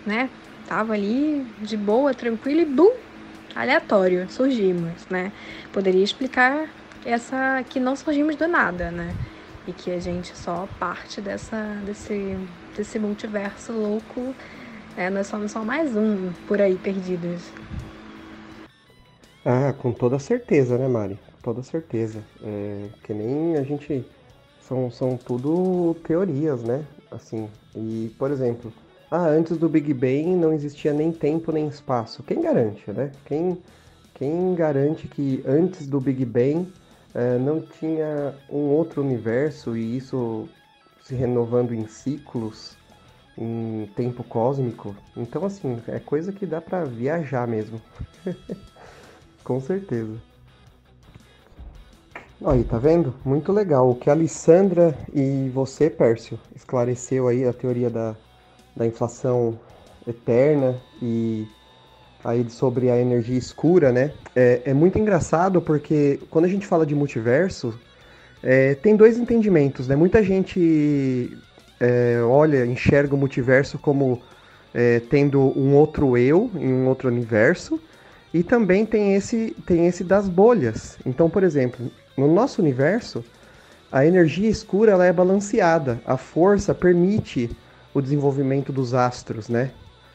[0.06, 0.30] né,
[0.66, 2.92] tava ali de boa, tranquilo e bum,
[3.54, 5.30] aleatório, surgimos, né?
[5.72, 6.68] Poderia explicar
[7.04, 9.14] essa que não surgimos do nada, né?
[9.66, 12.36] E que a gente só parte dessa desse
[12.76, 14.34] desse multiverso louco,
[14.96, 15.10] né?
[15.10, 17.42] Nós somos só mais um por aí perdidos.
[19.44, 21.18] Ah, com toda certeza, né, Mari?
[21.26, 22.20] Com toda certeza.
[22.42, 24.04] É, que nem a gente.
[24.60, 26.84] São, são tudo teorias, né?
[27.10, 27.48] Assim.
[27.76, 28.72] E, por exemplo,
[29.10, 32.22] ah, antes do Big Bang não existia nem tempo nem espaço.
[32.22, 33.12] Quem garante, né?
[33.26, 33.58] Quem,
[34.14, 36.66] quem garante que antes do Big Bang
[37.14, 40.48] é, não tinha um outro universo e isso
[41.04, 42.76] se renovando em ciclos,
[43.36, 44.96] em tempo cósmico?
[45.14, 47.80] Então, assim, é coisa que dá para viajar mesmo.
[49.44, 50.14] Com certeza.
[52.44, 53.14] Aí, tá vendo?
[53.24, 53.90] Muito legal.
[53.90, 58.16] O que a Alessandra e você, Pércio, esclareceu aí a teoria da,
[58.74, 59.58] da inflação
[60.06, 61.46] eterna e
[62.24, 64.12] aí sobre a energia escura, né?
[64.34, 67.78] É, é muito engraçado porque quando a gente fala de multiverso,
[68.44, 69.96] é, tem dois entendimentos, né?
[69.96, 71.34] Muita gente
[71.80, 74.20] é, olha, enxerga o multiverso como
[74.74, 77.80] é, tendo um outro eu em um outro universo
[78.34, 80.98] e também tem esse, tem esse das bolhas.
[81.06, 83.24] Então, por exemplo, no nosso universo,
[83.90, 85.98] a energia escura ela é balanceada.
[86.04, 87.50] A força permite
[87.94, 89.70] o desenvolvimento dos astros, né?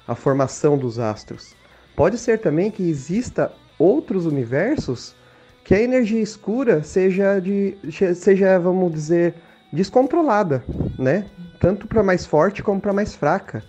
[0.08, 1.56] A formação dos astros.
[1.96, 5.15] Pode ser também que exista outros universos
[5.63, 7.78] que a energia escura seja de
[8.15, 9.36] seja, vamos dizer,
[9.72, 10.63] descontrolada,
[10.98, 11.26] né?
[11.60, 13.63] Tanto para mais forte como para mais fraca.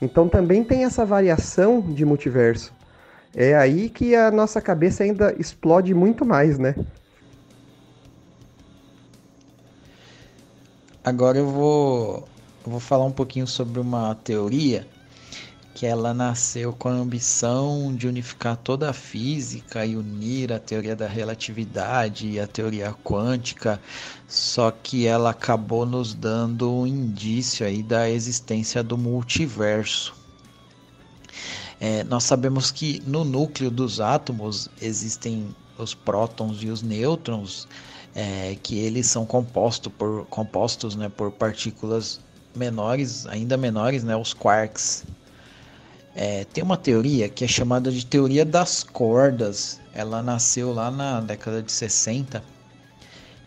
[0.00, 2.72] Então também tem essa variação de multiverso.
[3.34, 6.74] É aí que a nossa cabeça ainda explode muito mais, né?
[11.04, 12.28] Agora eu vou,
[12.64, 14.86] eu vou falar um pouquinho sobre uma teoria
[15.74, 20.94] que ela nasceu com a ambição de unificar toda a física e unir a teoria
[20.94, 23.80] da relatividade e a teoria quântica,
[24.28, 30.14] só que ela acabou nos dando um indício aí da existência do multiverso.
[31.80, 37.66] É, nós sabemos que no núcleo dos átomos existem os prótons e os nêutrons,
[38.14, 42.20] é, que eles são compostos por, compostos né, por partículas
[42.54, 45.04] menores, ainda menores, né, os quarks.
[46.14, 49.80] É, tem uma teoria que é chamada de teoria das cordas.
[49.92, 52.42] Ela nasceu lá na década de 60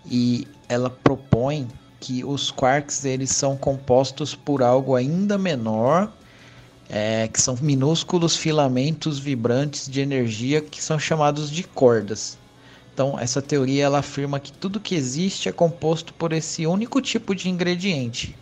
[0.06, 1.68] e ela propõe
[2.00, 6.12] que os quarks eles são compostos por algo ainda menor,
[6.90, 12.38] é, que são minúsculos filamentos vibrantes de energia que são chamados de cordas.
[12.94, 17.36] Então, essa teoria ela afirma que tudo que existe é composto por esse único tipo
[17.36, 18.36] de ingrediente.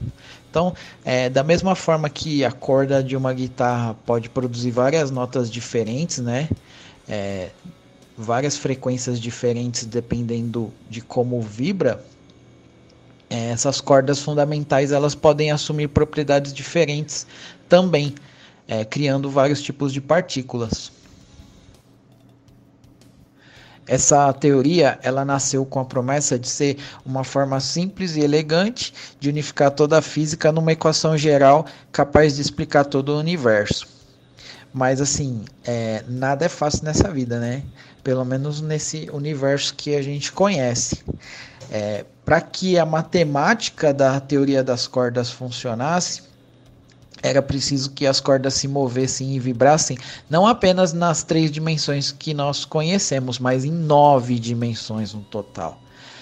[0.55, 5.51] Então, é, da mesma forma que a corda de uma guitarra pode produzir várias notas
[5.51, 6.47] diferentes, né?
[7.09, 7.49] É,
[8.17, 12.01] várias frequências diferentes dependendo de como vibra,
[13.29, 17.27] é, essas cordas fundamentais elas podem assumir propriedades diferentes
[17.67, 18.15] também,
[18.65, 20.89] é, criando vários tipos de partículas.
[23.87, 29.29] Essa teoria ela nasceu com a promessa de ser uma forma simples e elegante de
[29.29, 33.87] unificar toda a física numa equação geral capaz de explicar todo o universo.
[34.73, 37.63] Mas assim, é, nada é fácil nessa vida, né?
[38.03, 41.03] Pelo menos nesse universo que a gente conhece.
[41.71, 46.23] É, Para que a matemática da teoria das cordas funcionasse,
[47.25, 49.97] era preciso que as cordas se movessem e vibrassem
[50.29, 55.81] não apenas nas três dimensões que nós conhecemos, mas em nove dimensões no total.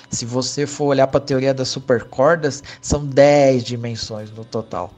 [0.09, 4.93] Se você for olhar para a teoria das supercordas, são dez dimensões no total.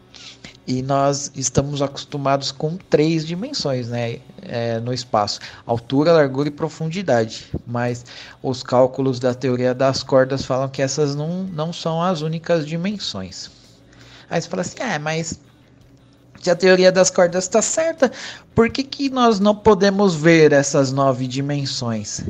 [0.67, 7.47] E nós estamos acostumados com três dimensões né, é, no espaço: altura, largura e profundidade.
[7.65, 8.05] Mas
[8.43, 13.49] os cálculos da teoria das cordas falam que essas não, não são as únicas dimensões.
[14.29, 15.39] Aí você fala assim: é, mas
[16.45, 18.11] se a teoria das cordas está certa,
[18.53, 22.21] por que, que nós não podemos ver essas nove dimensões?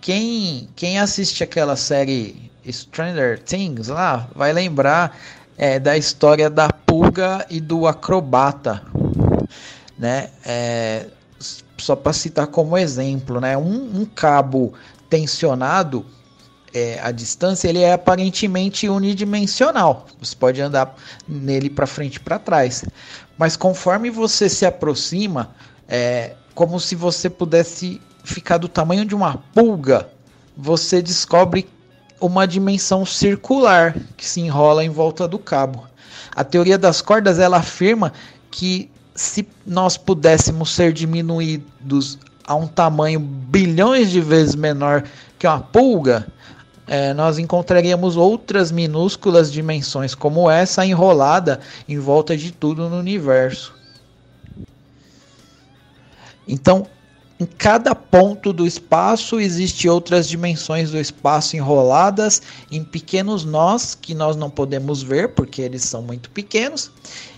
[0.00, 5.18] Quem, quem assiste aquela série Stranger Things lá vai lembrar
[5.56, 8.84] é, da história da pulga e do acrobata,
[9.98, 10.30] né?
[10.46, 11.06] É,
[11.76, 13.56] só para citar como exemplo, né?
[13.56, 14.74] Um, um cabo
[15.10, 16.06] tensionado
[16.72, 20.06] é, a distância ele é aparentemente unidimensional.
[20.20, 20.94] Você pode andar
[21.26, 22.84] nele para frente e para trás.
[23.36, 25.50] Mas conforme você se aproxima,
[25.88, 30.08] é como se você pudesse ficar do tamanho de uma pulga,
[30.56, 31.68] você descobre
[32.20, 35.86] uma dimensão circular que se enrola em volta do cabo.
[36.34, 38.12] A teoria das cordas ela afirma
[38.50, 45.04] que se nós pudéssemos ser diminuídos a um tamanho bilhões de vezes menor
[45.38, 46.26] que uma pulga,
[46.88, 53.74] é, nós encontraríamos outras minúsculas dimensões como essa enrolada em volta de tudo no universo.
[56.46, 56.86] Então,
[57.38, 64.14] em cada ponto do espaço existe outras dimensões do espaço enroladas em pequenos nós que
[64.14, 66.90] nós não podemos ver porque eles são muito pequenos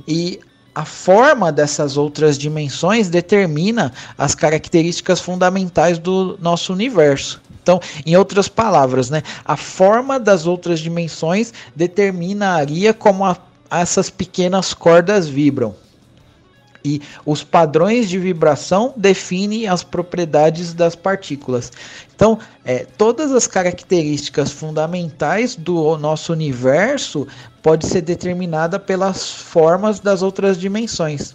[0.09, 0.41] e
[0.75, 7.41] a forma dessas outras dimensões determina as características fundamentais do nosso universo.
[7.63, 13.37] Então, em outras palavras, né, a forma das outras dimensões determinaria como a,
[13.71, 15.75] essas pequenas cordas vibram.
[16.85, 21.71] E os padrões de vibração definem as propriedades das partículas.
[22.15, 27.27] Então, é, todas as características fundamentais do nosso universo
[27.63, 31.35] pode ser determinada pelas formas das outras dimensões.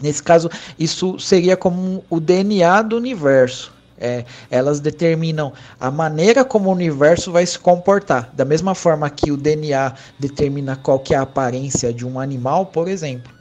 [0.00, 3.72] Nesse caso, isso seria como o DNA do universo.
[3.96, 8.28] É, elas determinam a maneira como o universo vai se comportar.
[8.32, 12.66] Da mesma forma que o DNA determina qual que é a aparência de um animal,
[12.66, 13.32] por exemplo.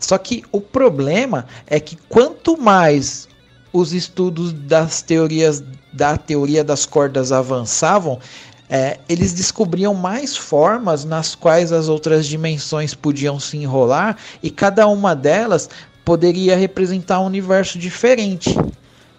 [0.00, 3.28] Só que o problema é que quanto mais
[3.72, 8.18] os estudos das teorias da teoria das cordas avançavam,
[8.68, 14.86] é, eles descobriam mais formas nas quais as outras dimensões podiam se enrolar e cada
[14.86, 15.68] uma delas
[16.04, 18.56] poderia representar um universo diferente.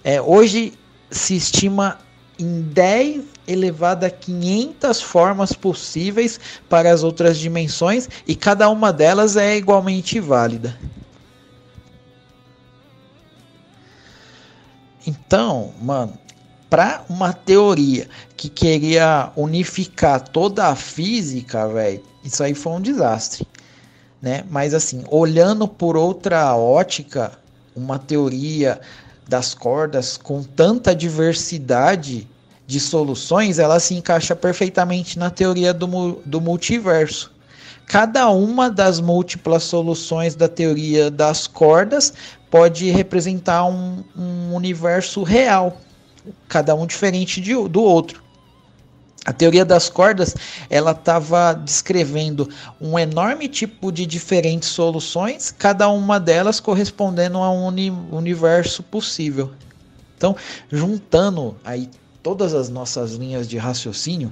[0.03, 0.74] É, hoje
[1.10, 1.99] se estima
[2.42, 6.39] em 10 elevado a 500 formas possíveis
[6.70, 10.78] para as outras dimensões e cada uma delas é igualmente válida.
[15.06, 16.14] Então, mano,
[16.70, 23.46] para uma teoria que queria unificar toda a física, velho, isso aí foi um desastre,
[24.22, 24.46] né?
[24.50, 27.32] Mas assim, olhando por outra ótica,
[27.76, 28.80] uma teoria
[29.28, 32.28] das cordas com tanta diversidade
[32.72, 37.30] de soluções, ela se encaixa perfeitamente na teoria do, do multiverso.
[37.86, 42.13] cada uma das múltiplas soluções da teoria das cordas
[42.49, 45.82] pode representar um, um universo real,
[46.47, 48.24] cada um diferente de, do outro.
[49.26, 50.34] A teoria das cordas,
[50.69, 52.49] ela estava descrevendo
[52.80, 59.51] um enorme tipo de diferentes soluções, cada uma delas correspondendo a um uni universo possível.
[60.17, 60.36] Então,
[60.72, 61.89] juntando aí
[62.24, 64.32] todas as nossas linhas de raciocínio,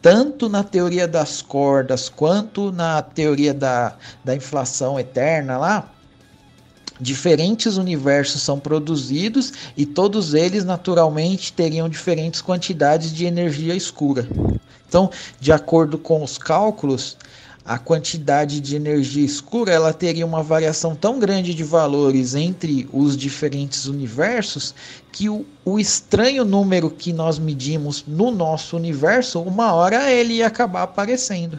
[0.00, 5.92] tanto na teoria das cordas quanto na teoria da, da inflação eterna lá,
[7.00, 14.26] diferentes universos são produzidos e todos eles naturalmente teriam diferentes quantidades de energia escura.
[14.88, 15.10] Então,
[15.40, 17.16] de acordo com os cálculos,
[17.66, 23.16] a quantidade de energia escura ela teria uma variação tão grande de valores entre os
[23.16, 24.72] diferentes universos
[25.10, 30.46] que o, o estranho número que nós medimos no nosso universo, uma hora ele ia
[30.46, 31.58] acabar aparecendo.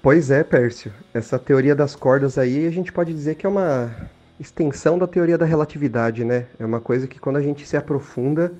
[0.00, 0.92] Pois é, Pércio.
[1.12, 3.94] Essa teoria das cordas aí a gente pode dizer que é uma
[4.40, 6.46] extensão da teoria da relatividade, né?
[6.58, 8.52] É uma coisa que quando a gente se aprofunda,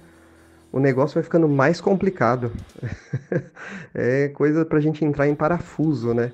[0.75, 2.51] o negócio vai ficando mais complicado.
[3.95, 6.33] é coisa para a gente entrar em parafuso, né?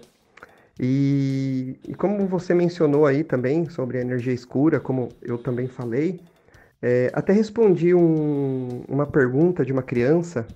[0.80, 6.20] E, e, como você mencionou aí também sobre a energia escura, como eu também falei,
[6.80, 10.47] é, até respondi um, uma pergunta de uma criança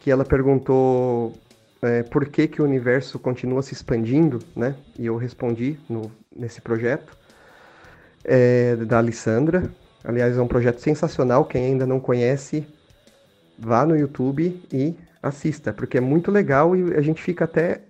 [0.00, 1.32] que ela perguntou
[1.80, 4.76] é, por que, que o universo continua se expandindo, né?
[4.98, 7.16] E eu respondi no, nesse projeto
[8.22, 9.62] é, da Alessandra.
[10.04, 11.46] Aliás, é um projeto sensacional.
[11.46, 12.68] Quem ainda não conhece,
[13.58, 17.80] vá no YouTube e assista, porque é muito legal e a gente fica até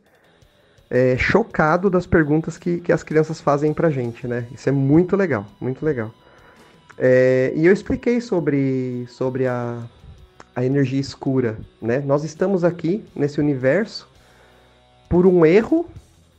[0.90, 4.46] é, chocado das perguntas que, que as crianças fazem pra gente, né?
[4.52, 6.12] Isso é muito legal, muito legal.
[6.96, 9.78] É, e eu expliquei sobre, sobre a,
[10.56, 12.00] a energia escura, né?
[12.00, 14.08] Nós estamos aqui nesse universo
[15.08, 15.86] por um erro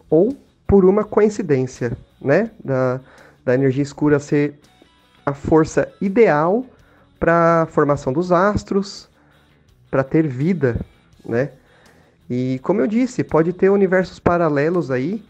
[0.10, 0.36] ou
[0.68, 2.52] por uma coincidência, né?
[2.64, 3.00] Da,
[3.46, 4.60] da energia escura ser
[5.26, 6.66] a força ideal
[7.20, 9.09] para a formação dos astros,
[9.90, 10.80] para ter vida,
[11.26, 11.52] né?
[12.30, 15.24] E como eu disse, pode ter universos paralelos aí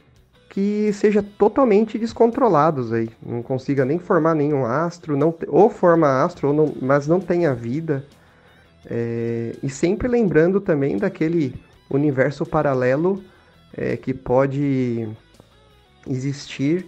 [0.50, 6.50] que seja totalmente descontrolados aí, não consiga nem formar nenhum astro, não ou forma astro,
[6.50, 8.04] ou não, mas não tenha vida.
[8.86, 11.54] É, e sempre lembrando também daquele
[11.90, 13.24] universo paralelo
[13.78, 15.08] é, que pode
[16.08, 16.86] existir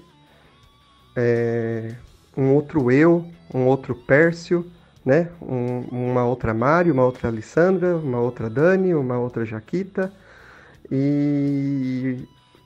[1.16, 1.94] é,
[2.36, 4.66] um outro eu, um outro Pércio,
[5.06, 5.30] né?
[5.42, 10.12] Um, uma outra Mari, uma outra Alessandra, uma outra Dani, uma outra Jaquita.
[10.92, 12.18] E,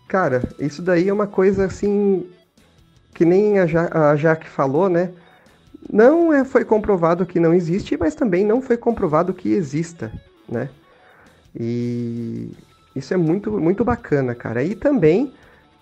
[0.08, 2.30] cara, isso daí é uma coisa assim
[3.14, 5.12] que nem a, ja a Jaque falou, né?
[5.92, 10.12] Não é, foi comprovado que não existe, mas também não foi comprovado que exista,
[10.50, 10.70] né?
[11.58, 12.52] E
[12.96, 14.64] isso é muito, muito bacana, cara.
[14.64, 15.34] E também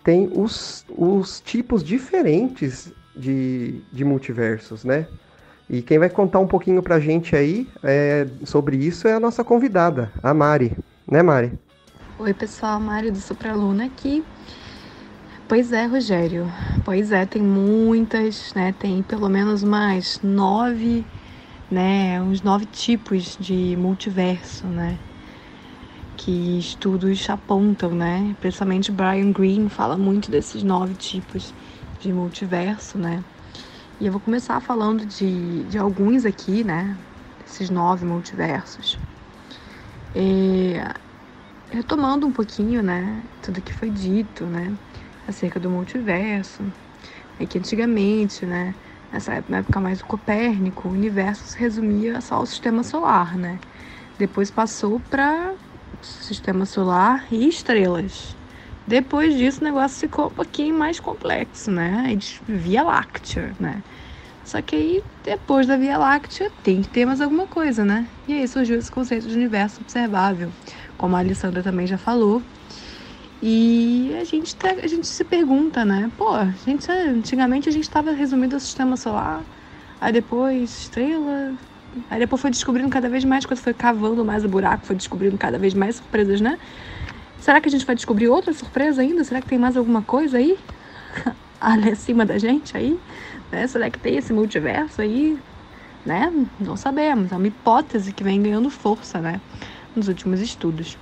[0.03, 5.07] tem os, os tipos diferentes de, de multiversos, né?
[5.69, 9.43] E quem vai contar um pouquinho pra gente aí é, sobre isso é a nossa
[9.43, 10.75] convidada, a Mari.
[11.09, 11.53] Né, Mari?
[12.19, 14.23] Oi, pessoal, Mari do Supraluna aqui.
[15.47, 16.45] Pois é, Rogério.
[16.85, 18.73] Pois é, tem muitas, né?
[18.79, 21.05] Tem pelo menos mais nove,
[21.69, 22.21] né?
[22.21, 24.97] Uns nove tipos de multiverso, né?
[26.17, 28.35] Que estudos apontam, né?
[28.39, 31.53] Principalmente Brian Greene fala muito desses nove tipos
[31.99, 33.23] de multiverso, né?
[34.03, 36.99] E eu vou começar falando de, de alguns aqui, né?
[37.39, 38.99] Desses nove multiversos.
[40.13, 40.93] É,
[41.71, 43.23] retomando um pouquinho, né?
[43.41, 44.77] Tudo que foi dito, né?
[45.25, 46.73] acerca do multiverso.
[47.39, 48.75] É que antigamente, né,
[49.11, 53.61] nessa época mais do Copérnico, o universo se resumia só ao sistema solar, né?
[54.17, 55.55] Depois passou para
[56.01, 58.37] sistema solar e estrelas.
[58.85, 62.17] Depois disso, o negócio ficou um pouquinho mais complexo, né?
[62.47, 63.83] Via Láctea, né?
[64.43, 68.07] Só que aí, depois da Via Láctea, tem que ter mais alguma coisa, né?
[68.27, 70.51] E aí surgiu esse conceito de universo observável,
[70.97, 72.41] como a Alessandra também já falou,
[73.45, 76.09] e a gente, tá, a gente se pergunta, né?
[76.17, 79.43] Pô, a gente, antigamente a gente estava resumido ao sistema solar,
[79.99, 81.53] aí depois estrela,
[82.09, 85.37] aí depois foi descobrindo cada vez mais, quando foi cavando mais o buraco, foi descobrindo
[85.37, 86.57] cada vez mais surpresas, né?
[87.37, 89.25] Será que a gente vai descobrir outra surpresa ainda?
[89.25, 90.57] Será que tem mais alguma coisa aí?
[91.59, 92.97] Ali acima da gente aí?
[93.53, 93.67] Né?
[93.67, 95.37] Será que tem esse multiverso aí?
[96.03, 96.33] Né?
[96.59, 97.31] Não sabemos.
[97.31, 99.39] É uma hipótese que vem ganhando força, né?
[99.95, 100.97] Nos últimos estudos.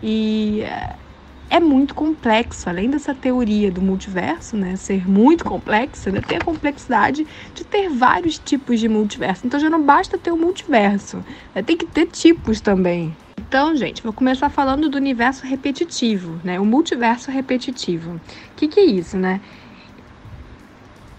[0.00, 0.62] E
[1.50, 2.68] é muito complexo.
[2.68, 7.88] Além dessa teoria do multiverso, né, ser muito complexa, ainda tem a complexidade de ter
[7.88, 9.46] vários tipos de multiverso.
[9.46, 13.16] Então já não basta ter o um multiverso, né, tem que ter tipos também.
[13.38, 16.58] Então, gente, vou começar falando do universo repetitivo, né?
[16.58, 18.16] O multiverso repetitivo.
[18.16, 18.20] O
[18.56, 19.40] que, que é isso, né?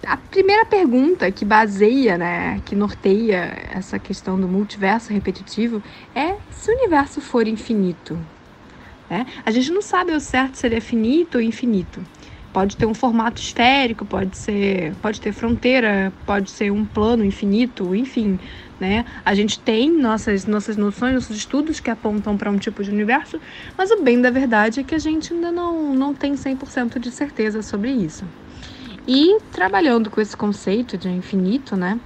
[0.07, 5.83] A primeira pergunta que baseia, né, que norteia essa questão do multiverso repetitivo
[6.15, 8.17] é se o universo for infinito.
[9.09, 9.25] Né?
[9.45, 12.01] A gente não sabe ao certo se ele é finito ou infinito.
[12.53, 17.93] Pode ter um formato esférico, pode ser, pode ter fronteira, pode ser um plano infinito,
[17.93, 18.39] enfim,
[18.79, 19.03] né?
[19.25, 23.41] A gente tem nossas nossas noções, nossos estudos que apontam para um tipo de universo,
[23.77, 27.11] mas o bem da verdade é que a gente ainda não não tem 100% de
[27.11, 28.23] certeza sobre isso.
[29.07, 31.99] E trabalhando com esse conceito de infinito, né?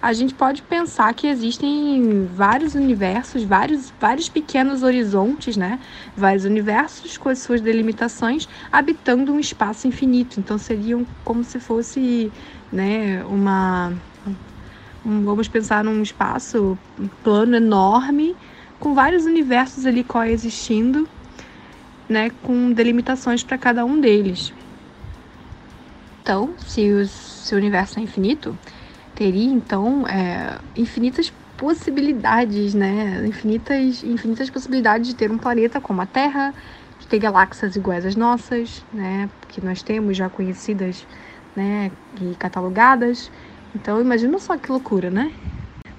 [0.00, 5.80] a gente pode pensar que existem vários universos, vários, vários pequenos horizontes, né?
[6.16, 10.38] Vários universos com as suas delimitações, habitando um espaço infinito.
[10.38, 12.30] Então seriam como se fosse,
[12.72, 13.92] né, uma
[15.04, 18.36] um, vamos pensar num espaço um plano enorme
[18.78, 21.08] com vários universos ali coexistindo,
[22.08, 24.52] né, com delimitações para cada um deles.
[26.28, 28.54] Então, se, os, se o universo é infinito,
[29.14, 33.24] teria então é, infinitas possibilidades, né?
[33.26, 36.52] Infinitas, infinitas possibilidades de ter um planeta como a Terra,
[37.00, 39.30] de ter galáxias iguais às nossas, né?
[39.48, 41.06] Que nós temos já conhecidas,
[41.56, 41.90] né?
[42.20, 43.30] E catalogadas.
[43.74, 45.32] Então, imagina só que loucura, né?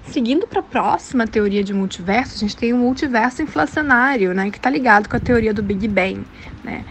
[0.03, 4.51] Seguindo para a próxima teoria de multiverso, a gente tem o multiverso inflacionário, né?
[4.51, 6.23] Que está ligado com a teoria do Big Bang,
[6.63, 6.85] né?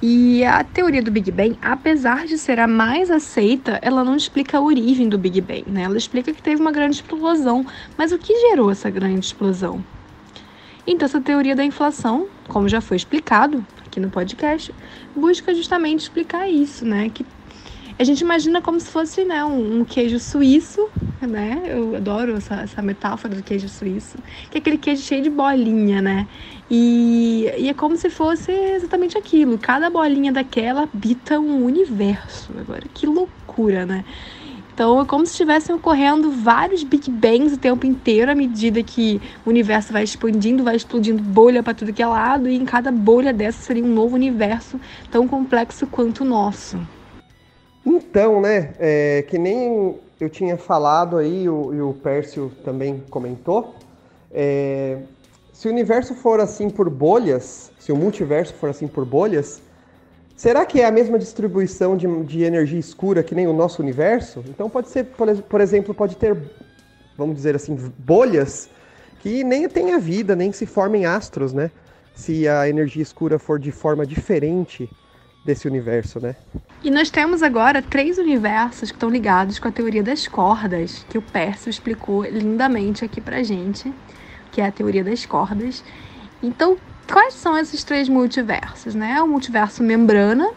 [0.00, 4.58] E a teoria do Big Bang, apesar de ser a mais aceita, ela não explica
[4.58, 5.82] a origem do Big Bang, né?
[5.82, 9.84] Ela explica que teve uma grande explosão, mas o que gerou essa grande explosão?
[10.86, 14.72] Então, essa teoria da inflação, como já foi explicado aqui no podcast,
[15.16, 17.10] busca justamente explicar isso, né?
[17.12, 17.26] Que
[17.98, 20.88] a gente imagina como se fosse né, um, queijo suíço,
[21.20, 21.62] né?
[21.66, 24.16] Eu adoro essa, essa metáfora do queijo suíço,
[24.50, 26.28] que é aquele queijo cheio de bolinha, né?
[26.70, 29.58] E, e é como se fosse exatamente aquilo.
[29.58, 32.52] Cada bolinha daquela habita um universo.
[32.56, 34.04] Agora, que loucura, né?
[34.72, 39.20] Então é como se estivessem ocorrendo vários Big Bangs o tempo inteiro, à medida que
[39.44, 42.92] o universo vai expandindo, vai explodindo bolha para tudo que é lado, e em cada
[42.92, 44.80] bolha dessa seria um novo universo
[45.10, 46.78] tão complexo quanto o nosso.
[47.90, 53.74] Então, né, é, que nem eu tinha falado aí, o, e o Pércio também comentou,
[54.30, 54.98] é,
[55.54, 59.62] se o universo for assim por bolhas, se o multiverso for assim por bolhas,
[60.36, 64.44] será que é a mesma distribuição de, de energia escura que nem o nosso universo?
[64.46, 66.36] Então pode ser, por, por exemplo, pode ter,
[67.16, 68.68] vamos dizer assim, bolhas
[69.20, 71.70] que nem tenha vida, nem se formem astros, né?
[72.14, 74.90] Se a energia escura for de forma diferente
[75.48, 76.36] desse universo, né?
[76.84, 81.16] E nós temos agora três universos que estão ligados com a teoria das cordas, que
[81.16, 83.90] o Pércio explicou lindamente aqui pra gente,
[84.52, 85.82] que é a teoria das cordas.
[86.42, 86.76] Então,
[87.10, 89.22] quais são esses três multiversos, né?
[89.22, 90.50] O multiverso membrana,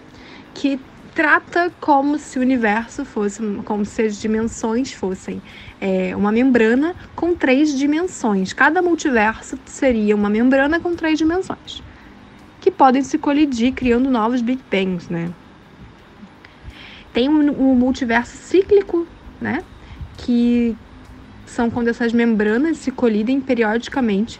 [0.53, 0.77] que
[1.15, 5.41] trata como se o universo fosse, como se as dimensões fossem
[5.79, 8.51] é, uma membrana com três dimensões.
[8.51, 11.81] Cada multiverso seria uma membrana com três dimensões
[12.61, 15.33] que podem se colidir criando novos Big Bangs, né?
[17.11, 19.05] Tem o um, um multiverso cíclico,
[19.41, 19.63] né?
[20.17, 20.75] Que
[21.47, 24.39] são quando essas membranas se colidem periodicamente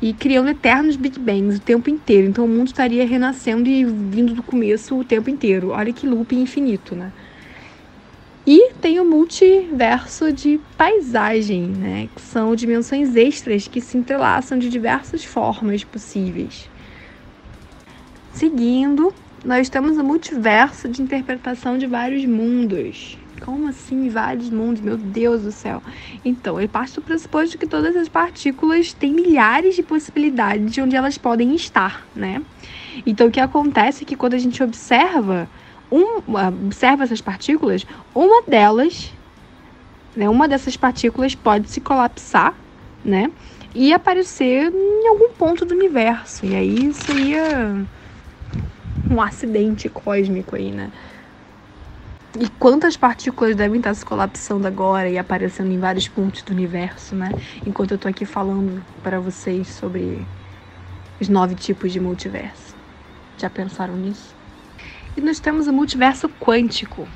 [0.00, 2.28] e criando eternos Big Bangs o tempo inteiro.
[2.28, 5.70] Então o mundo estaria renascendo e vindo do começo o tempo inteiro.
[5.70, 7.12] Olha que loop infinito, né?
[8.46, 12.08] E tem o multiverso de paisagem, né?
[12.14, 16.68] Que são dimensões extras que se entrelaçam de diversas formas possíveis.
[18.32, 19.12] Seguindo,
[19.44, 23.18] nós temos o multiverso de interpretação de vários mundos.
[23.44, 24.80] Como assim vários mundos?
[24.80, 25.82] Meu Deus do céu.
[26.24, 30.96] Então, ele parte do pressuposto que todas as partículas têm milhares de possibilidades de onde
[30.96, 32.42] elas podem estar, né?
[33.04, 35.48] Então, o que acontece é que quando a gente observa,
[35.90, 36.22] um,
[36.66, 39.12] observa essas partículas, uma delas,
[40.16, 42.54] né, uma dessas partículas pode se colapsar,
[43.04, 43.30] né?
[43.74, 46.46] E aparecer em algum ponto do universo.
[46.46, 47.84] E aí seria
[49.10, 50.90] um acidente cósmico aí, né?
[52.38, 57.14] E quantas partículas devem estar se colapsando agora e aparecendo em vários pontos do universo,
[57.14, 57.34] né?
[57.66, 60.26] Enquanto eu tô aqui falando para vocês sobre
[61.20, 62.74] os nove tipos de multiverso.
[63.36, 64.34] Já pensaram nisso?
[65.14, 67.06] E nós temos o multiverso quântico,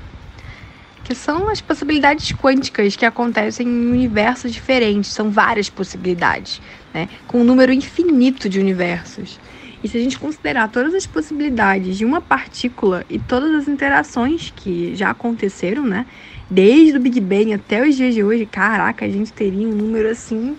[1.02, 5.12] que são as possibilidades quânticas que acontecem em universos diferentes.
[5.12, 6.60] São várias possibilidades,
[6.92, 7.08] né?
[7.26, 9.40] Com um número infinito de universos.
[9.82, 14.52] E se a gente considerar todas as possibilidades de uma partícula e todas as interações
[14.54, 16.06] que já aconteceram, né?
[16.48, 20.08] Desde o Big Bang até os dias de hoje, caraca, a gente teria um número
[20.08, 20.56] assim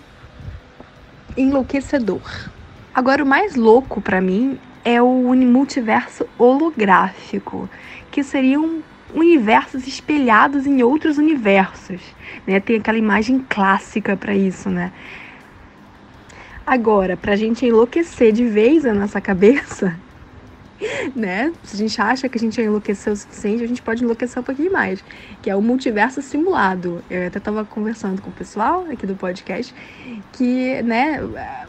[1.36, 2.50] enlouquecedor.
[2.94, 7.68] Agora, o mais louco para mim é o multiverso holográfico,
[8.10, 8.82] que seriam
[9.14, 12.00] universos espelhados em outros universos.
[12.46, 12.60] Né?
[12.60, 14.92] Tem aquela imagem clássica para isso, né?
[16.68, 19.98] Agora, para a gente enlouquecer de vez a nossa cabeça,
[21.16, 21.50] né?
[21.64, 24.44] Se a gente acha que a gente enlouqueceu o suficiente, a gente pode enlouquecer um
[24.44, 25.02] pouquinho mais,
[25.40, 27.02] que é o multiverso simulado.
[27.08, 29.74] Eu até estava conversando com o pessoal aqui do podcast
[30.34, 31.22] que, né,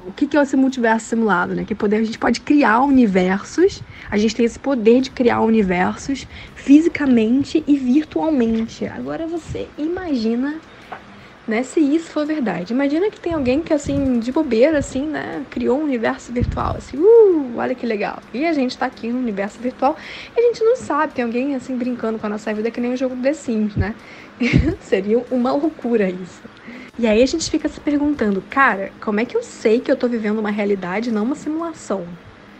[0.06, 1.64] o que é esse multiverso simulado, né?
[1.64, 3.82] Que poder a gente pode criar universos,
[4.12, 8.86] a gente tem esse poder de criar universos fisicamente e virtualmente.
[8.86, 10.60] Agora você imagina
[11.50, 11.64] né?
[11.64, 12.72] Se isso for verdade.
[12.72, 15.43] Imagina que tem alguém que, assim, de bobeira, assim, né?
[15.50, 18.20] Criou um universo virtual, assim, uh, olha que legal.
[18.34, 19.97] E a gente tá aqui no universo virtual
[20.36, 22.93] e a gente não sabe, tem alguém, assim, brincando com a nossa vida que nem
[22.93, 23.95] o jogo do The Sims, né?
[24.80, 26.41] Seria uma loucura isso.
[26.97, 29.95] E aí a gente fica se perguntando, cara, como é que eu sei que eu
[29.95, 32.02] tô vivendo uma realidade, não uma simulação?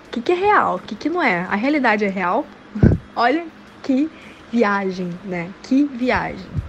[0.08, 0.78] O que, que é real?
[0.78, 1.46] O que, que não é?
[1.50, 2.48] A realidade é real?
[3.16, 3.46] olha
[3.84, 4.10] que
[4.52, 5.50] viagem, né?
[5.62, 6.69] Que viagem.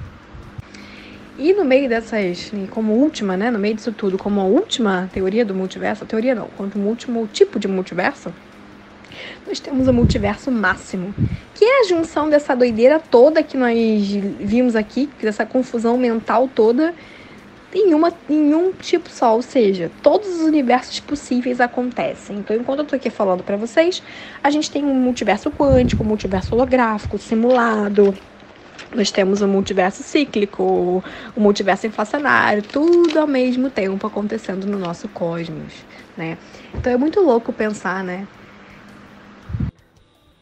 [1.43, 5.43] E no meio dessas, como última, né, no meio disso tudo, como a última teoria
[5.43, 8.31] do multiverso, teoria não, como um último tipo de multiverso,
[9.47, 11.15] nós temos o multiverso máximo,
[11.55, 13.73] que é a junção dessa doideira toda que nós
[14.39, 16.95] vimos aqui, dessa confusão mental toda,
[17.75, 22.37] em, uma, em um tipo só, ou seja, todos os universos possíveis acontecem.
[22.37, 24.03] Então, enquanto eu tô aqui falando para vocês,
[24.45, 28.15] a gente tem um multiverso quântico, um multiverso holográfico, simulado,
[28.95, 31.03] nós temos o multiverso cíclico,
[31.37, 35.85] o multiverso inflacionário, tudo ao mesmo tempo acontecendo no nosso cosmos,
[36.17, 36.37] né?
[36.75, 38.27] Então é muito louco pensar, né?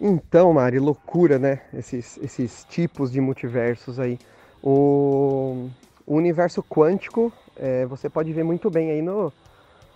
[0.01, 1.61] Então, Mari, loucura, né?
[1.74, 4.18] Esses, esses tipos de multiversos aí.
[4.62, 5.68] O,
[6.07, 9.32] o universo quântico, é, você pode ver muito bem aí no,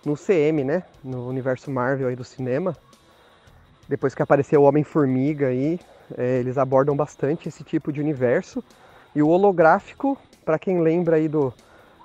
[0.04, 0.82] no CM, né?
[1.04, 2.76] No universo Marvel aí do cinema.
[3.88, 5.78] Depois que apareceu o Homem-Formiga aí,
[6.16, 8.62] é, eles abordam bastante esse tipo de universo.
[9.14, 11.52] E o holográfico, para quem lembra aí do.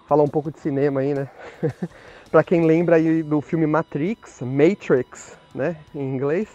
[0.08, 1.30] Falar um pouco de cinema aí, né?
[2.32, 5.76] para quem lembra aí do filme Matrix, Matrix, né?
[5.94, 6.48] Em inglês,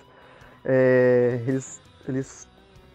[0.65, 2.49] é, eles, eles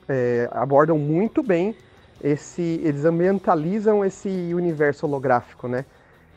[0.07, 1.75] é, abordam muito bem
[2.23, 2.81] esse.
[2.83, 5.85] Eles ambientalizam esse universo holográfico, né?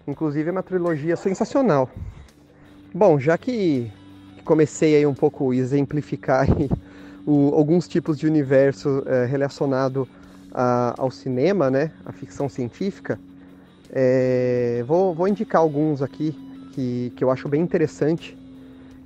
[0.07, 1.89] Inclusive é uma trilogia sensacional.
[2.93, 3.91] Bom, já que
[4.45, 6.69] comecei aí um pouco exemplificar aí
[7.27, 10.09] o, alguns tipos de universo é, relacionado
[10.53, 13.19] a, ao cinema, né, a ficção científica.
[13.93, 16.33] É, vou, vou, indicar alguns aqui
[16.73, 18.37] que, que eu acho bem interessante,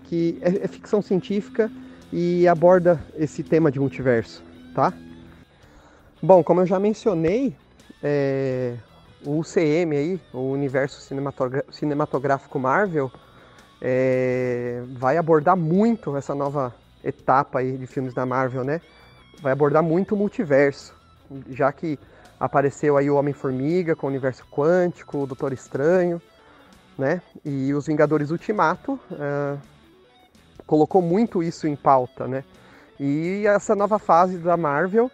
[0.05, 1.71] que é, é ficção científica
[2.13, 4.43] e aborda esse tema de multiverso,
[4.75, 4.93] tá?
[6.23, 7.57] Bom, como eu já mencionei,
[8.03, 8.75] é,
[9.25, 11.01] o UCM aí, o Universo
[11.71, 13.11] Cinematográfico Marvel,
[13.81, 16.75] é, vai abordar muito essa nova
[17.05, 18.81] etapa aí de filmes da Marvel, né?
[19.41, 20.95] Vai abordar muito o multiverso,
[21.51, 21.99] já que
[22.39, 26.21] apareceu aí o Homem-Formiga com o universo quântico, o Doutor Estranho,
[26.99, 27.21] né?
[27.45, 29.59] E os Vingadores Ultimato uh,
[30.67, 32.45] colocou muito isso em pauta, né?
[32.99, 35.11] E essa nova fase da Marvel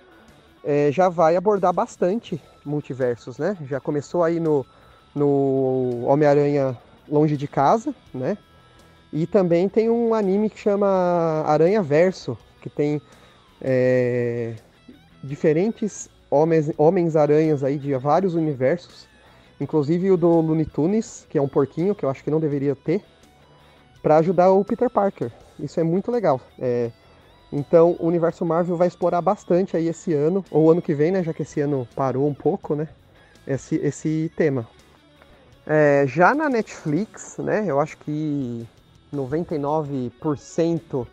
[0.63, 3.57] é, já vai abordar bastante multiversos, né?
[3.63, 4.67] Já começou aí no,
[5.15, 6.77] no Homem-Aranha
[7.09, 8.37] Longe de Casa, né?
[9.13, 10.87] E também tem um anime que chama
[11.47, 13.03] Aranha Verso, que tem
[13.61, 14.55] é,
[15.23, 19.09] diferentes homens, homens-aranhas aí de vários universos,
[19.61, 22.77] inclusive o do Looney Tunes, que é um porquinho que eu acho que não deveria
[22.77, 23.03] ter,
[24.03, 25.31] para ajudar o Peter Parker.
[25.59, 26.41] Isso é muito legal.
[26.59, 26.91] É,
[27.53, 31.23] então o universo Marvel vai explorar bastante aí esse ano, ou ano que vem, né?
[31.23, 32.89] Já que esse ano parou um pouco, né?
[33.47, 34.67] Esse, esse tema.
[35.67, 37.65] É, já na Netflix, né?
[37.67, 38.67] Eu acho que
[39.13, 41.07] 99%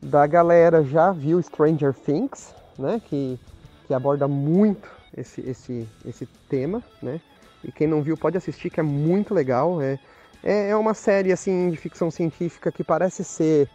[0.00, 3.00] da galera já viu Stranger Things, né?
[3.04, 3.38] Que,
[3.86, 7.20] que aborda muito esse, esse, esse tema, né?
[7.62, 9.80] E quem não viu pode assistir, que é muito legal.
[9.80, 9.98] É,
[10.42, 13.68] é, é uma série assim de ficção científica que parece ser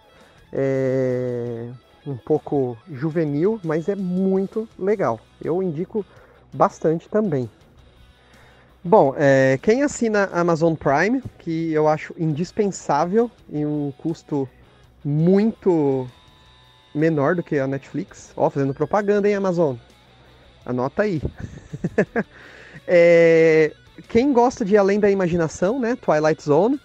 [0.52, 1.70] é,
[2.06, 5.20] um pouco juvenil, mas é muito legal.
[5.42, 6.06] Eu indico
[6.54, 7.50] bastante também.
[8.88, 14.48] Bom, é, quem assina Amazon Prime, que eu acho indispensável em um custo
[15.04, 16.08] muito
[16.96, 19.76] menor do que a Netflix, ó, fazendo propaganda em Amazon,
[20.66, 21.22] anota aí.
[22.88, 23.74] é,
[24.08, 26.80] quem gosta de Além da Imaginação, né, Twilight Zone,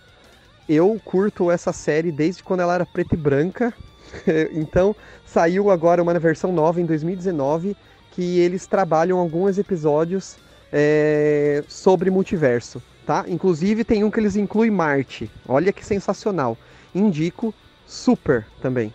[0.69, 3.73] eu curto essa série desde quando ela era preta e branca,
[4.51, 7.77] então saiu agora uma versão nova em 2019
[8.11, 10.37] que eles trabalham alguns episódios
[10.73, 12.83] é, sobre multiverso.
[13.07, 13.25] tá?
[13.29, 15.31] Inclusive tem um que eles incluem Marte.
[15.47, 16.57] Olha que sensacional.
[16.95, 17.55] Indico
[17.87, 18.93] super também.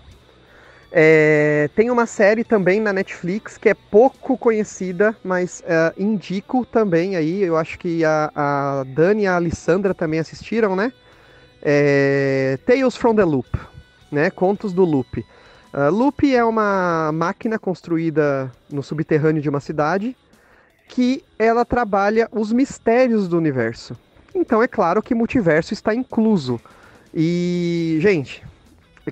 [0.91, 7.15] É, tem uma série também na Netflix que é pouco conhecida, mas é, indico também
[7.15, 7.43] aí.
[7.43, 10.91] Eu acho que a, a Dani e a Alessandra também assistiram, né?
[11.61, 13.49] É, Tales from the Loop,
[14.11, 14.29] né?
[14.29, 15.25] Contos do Loop.
[15.73, 20.15] Uh, Loop é uma máquina construída no subterrâneo de uma cidade
[20.87, 23.95] que ela trabalha os mistérios do universo.
[24.33, 26.59] Então é claro que multiverso está incluso.
[27.13, 28.43] E, gente,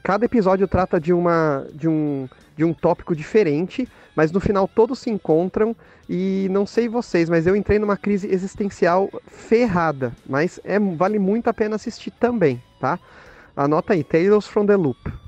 [0.03, 4.99] cada episódio trata de, uma, de, um, de um tópico diferente, mas no final todos
[4.99, 5.75] se encontram
[6.07, 11.49] e não sei vocês, mas eu entrei numa crise existencial ferrada, mas é, vale muito
[11.49, 12.99] a pena assistir também, tá?
[13.55, 15.24] Anota aí, Tales from the Loop.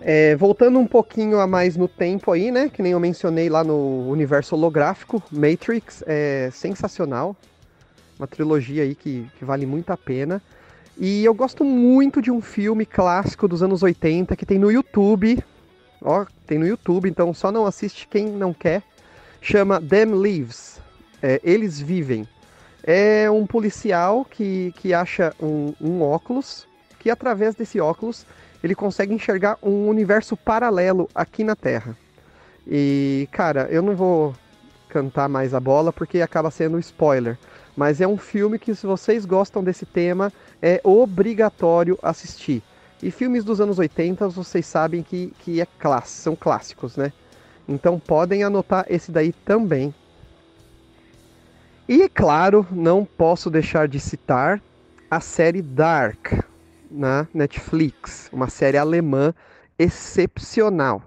[0.00, 2.68] É, voltando um pouquinho a mais no tempo aí, né?
[2.68, 7.36] Que nem eu mencionei lá no universo holográfico, Matrix é sensacional.
[8.18, 10.42] Uma trilogia aí que, que vale muito a pena.
[10.96, 15.42] E eu gosto muito de um filme clássico dos anos 80 que tem no YouTube.
[16.00, 18.82] Ó, tem no YouTube, então só não assiste quem não quer.
[19.40, 20.80] Chama Them Lives.
[21.22, 22.28] É, Eles Vivem.
[22.82, 26.68] É um policial que, que acha um, um óculos,
[26.98, 28.26] que através desse óculos
[28.64, 31.94] ele consegue enxergar um universo paralelo aqui na Terra.
[32.66, 34.34] E, cara, eu não vou
[34.88, 37.36] cantar mais a bola porque acaba sendo spoiler.
[37.76, 42.62] Mas é um filme que, se vocês gostam desse tema, é obrigatório assistir.
[43.02, 47.12] E filmes dos anos 80, vocês sabem que, que é class, são clássicos, né?
[47.68, 49.94] Então podem anotar esse daí também.
[51.86, 54.58] E, claro, não posso deixar de citar
[55.10, 56.32] a série Dark,
[56.94, 59.34] na Netflix, uma série alemã
[59.78, 61.02] excepcional.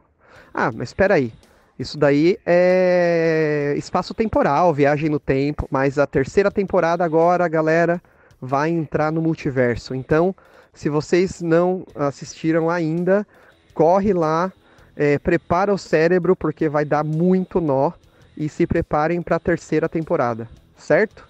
[0.54, 1.34] Ah, mas espera aí.
[1.80, 8.02] Isso daí é espaço temporal, viagem no tempo, mas a terceira temporada agora, galera,
[8.42, 9.94] vai entrar no multiverso.
[9.94, 10.36] Então,
[10.74, 13.26] se vocês não assistiram ainda,
[13.74, 14.52] corre lá,
[14.96, 17.92] é, prepara o cérebro porque vai dar muito nó
[18.36, 21.28] e se preparem para a terceira temporada, certo?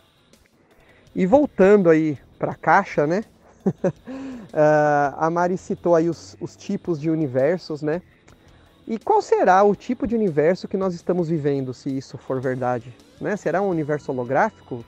[1.14, 3.24] E voltando aí para a caixa, né?
[3.68, 8.02] Uh, a Mari citou aí os, os tipos de universos, né?
[8.88, 12.96] E qual será o tipo de universo que nós estamos vivendo, se isso for verdade?
[13.20, 13.36] Né?
[13.36, 14.84] Será um universo holográfico?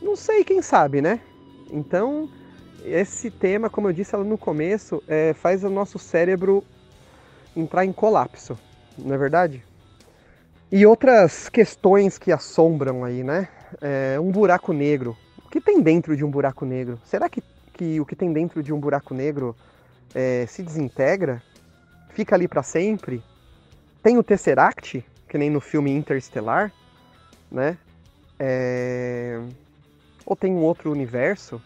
[0.00, 1.20] Não sei, quem sabe, né?
[1.72, 2.28] Então,
[2.84, 6.62] esse tema, como eu disse lá no começo, é, faz o nosso cérebro
[7.56, 8.56] entrar em colapso,
[8.96, 9.64] não é verdade?
[10.70, 13.48] E outras questões que assombram aí, né?
[13.80, 15.16] É, um buraco negro.
[15.44, 17.00] O que tem dentro de um buraco negro?
[17.04, 17.42] Será que
[17.76, 19.54] que o que tem dentro de um buraco negro
[20.14, 21.42] é, se desintegra,
[22.10, 23.22] fica ali para sempre.
[24.02, 26.72] Tem o Tesseract, que nem no filme Interstellar,
[27.50, 27.76] né?
[28.38, 29.40] É...
[30.24, 31.60] Ou tem um outro universo.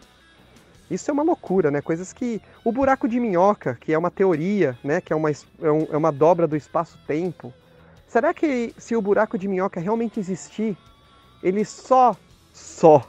[0.89, 1.81] Isso é uma loucura, né?
[1.81, 2.41] Coisas que.
[2.63, 4.99] O buraco de minhoca, que é uma teoria, né?
[4.99, 7.53] Que é uma, é, é uma dobra do espaço-tempo.
[8.07, 10.77] Será que se o buraco de minhoca realmente existir,
[11.41, 12.15] ele só
[12.61, 13.05] só,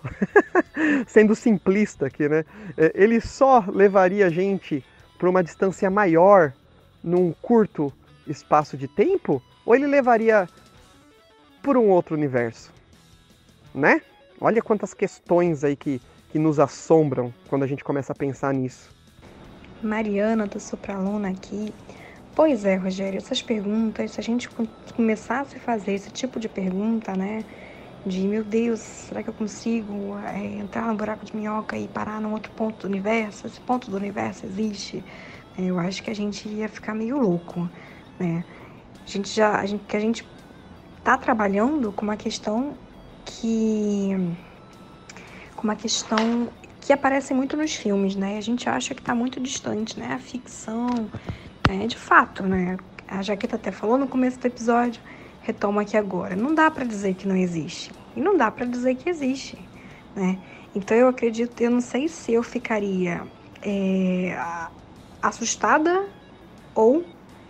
[1.07, 2.45] sendo simplista aqui, né?
[2.77, 4.85] É, ele só levaria a gente
[5.19, 6.53] para uma distância maior
[7.03, 7.93] num curto
[8.27, 9.43] espaço de tempo?
[9.65, 10.49] Ou ele levaria
[11.63, 12.73] por um outro universo?
[13.75, 14.03] Né?
[14.41, 16.01] Olha quantas questões aí que,
[16.31, 18.91] que nos assombram quando a gente começa a pensar nisso.
[19.83, 21.73] Mariana do Supraluna aqui.
[22.35, 24.49] Pois é, Rogério, essas perguntas, se a gente
[24.97, 27.45] começasse a fazer esse tipo de pergunta, né?
[28.05, 32.21] De meu Deus, será que eu consigo é, entrar no buraco de minhoca e parar
[32.21, 33.47] num outro ponto do universo?
[33.47, 35.05] Esse ponto do universo existe?
[35.57, 37.71] É, eu acho que a gente ia ficar meio louco,
[38.19, 38.45] né?
[39.07, 40.29] A gente já, a gente, que a gente
[41.05, 42.77] tá trabalhando com uma questão
[43.25, 44.11] que,
[45.55, 46.49] com uma questão
[46.81, 48.37] que aparece muito nos filmes, né?
[48.37, 50.15] A gente acha que está muito distante, né?
[50.15, 51.09] A ficção,
[51.69, 52.77] é de fato, né?
[53.07, 55.01] A Jaqueta até falou no começo do episódio
[55.43, 56.35] retoma aqui agora.
[56.35, 59.59] Não dá para dizer que não existe e não dá para dizer que existe,
[60.15, 60.39] né?
[60.75, 63.23] Então eu acredito, eu não sei se eu ficaria
[63.63, 64.37] é,
[65.21, 66.09] assustada
[66.75, 67.05] ou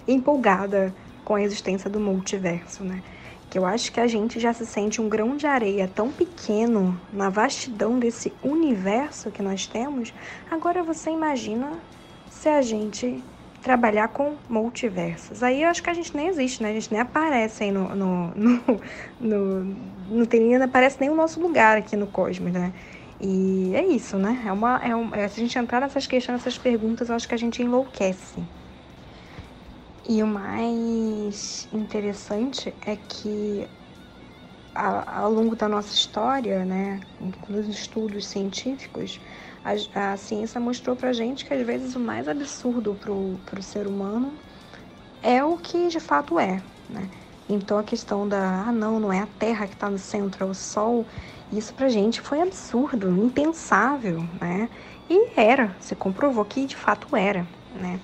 [0.07, 3.03] empolgada com a existência do multiverso, né?
[3.49, 7.01] Que eu acho que a gente já se sente um grão de areia tão pequeno
[7.12, 10.12] na vastidão desse universo que nós temos.
[10.51, 11.78] Agora você imagina
[12.30, 13.22] se a gente
[13.62, 15.42] trabalhar com multiversos.
[15.42, 16.70] Aí eu acho que a gente nem existe, né?
[16.70, 17.94] A gente nem aparece aí no.
[17.94, 18.84] no, no,
[19.20, 19.64] no
[20.08, 22.74] não tem nem aparece nem o nosso lugar aqui no cosmos, né?
[23.20, 24.42] E é isso, né?
[24.46, 27.28] É uma, é um, é, se a gente entrar nessas questões, nessas perguntas, eu acho
[27.28, 28.48] que a gente enlouquece.
[30.04, 33.68] E o mais interessante é que
[34.74, 37.00] ao longo da nossa história, né,
[37.48, 39.20] nos estudos científicos,
[39.64, 43.86] a, a ciência mostrou para gente que às vezes o mais absurdo para o ser
[43.86, 44.38] humano
[45.22, 47.10] é o que de fato é, né?
[47.48, 50.48] Então a questão da, ah não, não é a Terra que está no centro, é
[50.48, 51.06] o Sol,
[51.50, 54.70] isso pra gente foi absurdo, impensável, né?
[55.08, 58.00] E era, se comprovou que de fato era, né?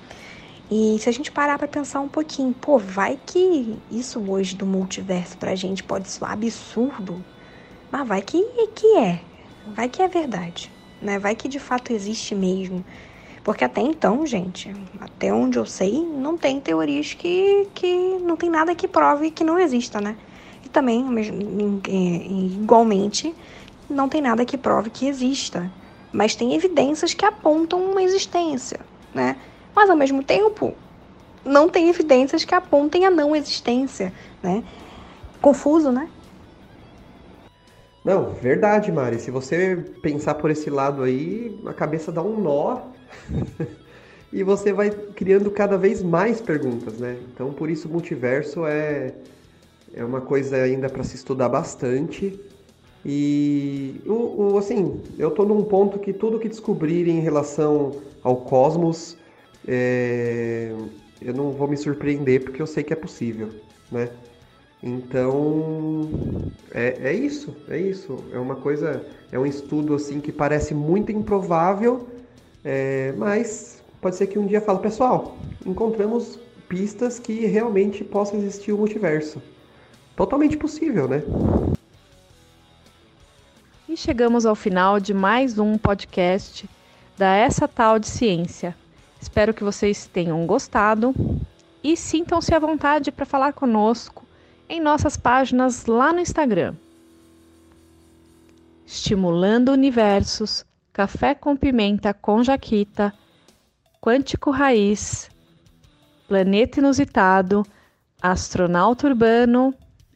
[0.70, 4.66] E se a gente parar para pensar um pouquinho, pô, vai que isso hoje do
[4.66, 7.24] multiverso pra gente pode soar absurdo,
[7.90, 8.42] mas vai que,
[8.74, 9.24] que é,
[9.76, 11.18] vai que é verdade, né?
[11.18, 12.84] Vai que de fato existe mesmo.
[13.42, 18.50] Porque até então, gente, até onde eu sei, não tem teorias que, que não tem
[18.50, 20.16] nada que prove que não exista, né?
[20.64, 21.04] E também,
[22.60, 23.34] igualmente,
[23.88, 25.70] não tem nada que prove que exista.
[26.12, 28.80] Mas tem evidências que apontam uma existência,
[29.14, 29.36] né?
[29.74, 30.74] Mas ao mesmo tempo,
[31.44, 34.62] não tem evidências que apontem a não existência, né?
[35.40, 36.08] Confuso, né?
[38.08, 39.18] Não, verdade, Mari.
[39.20, 42.80] Se você pensar por esse lado aí, a cabeça dá um nó
[44.32, 47.18] e você vai criando cada vez mais perguntas, né?
[47.34, 49.12] Então, por isso, o multiverso é,
[49.92, 52.40] é uma coisa ainda para se estudar bastante.
[53.04, 58.36] E, o, o, assim, eu tô num ponto que tudo que descobrirem em relação ao
[58.36, 59.18] cosmos,
[59.66, 60.72] é,
[61.20, 63.50] eu não vou me surpreender porque eu sei que é possível,
[63.92, 64.08] né?
[64.82, 66.08] Então,
[66.72, 68.24] é, é isso, é isso.
[68.32, 72.08] É uma coisa, é um estudo assim que parece muito improvável,
[72.64, 78.72] é, mas pode ser que um dia fale, pessoal, encontramos pistas que realmente possa existir
[78.72, 79.42] o um multiverso.
[80.14, 81.22] Totalmente possível, né?
[83.88, 86.68] E chegamos ao final de mais um podcast
[87.16, 88.76] da Essa Tal de Ciência.
[89.20, 91.14] Espero que vocês tenham gostado
[91.82, 94.27] e sintam-se à vontade para falar conosco
[94.68, 96.74] em nossas páginas lá no Instagram.
[98.86, 103.12] Estimulando Universos, Café com Pimenta com Jaquita,
[104.00, 105.30] Quântico Raiz,
[106.26, 107.64] Planeta Inusitado,
[108.20, 109.74] Astronauta Urbano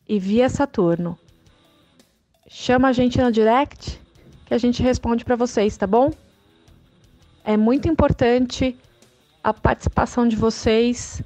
[0.09, 1.19] e Via Saturno.
[2.49, 4.01] Chama a gente no direct
[4.47, 6.13] que a gente responde para vocês, tá bom?
[7.45, 8.77] É muito importante
[9.43, 11.23] a participação de vocês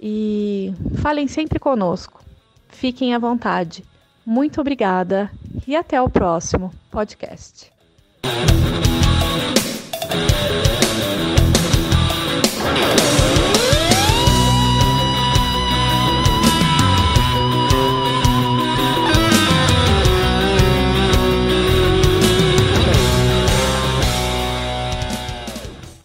[0.00, 2.25] e falem sempre conosco.
[2.76, 3.82] Fiquem à vontade.
[4.24, 5.30] Muito obrigada
[5.66, 7.72] e até o próximo podcast.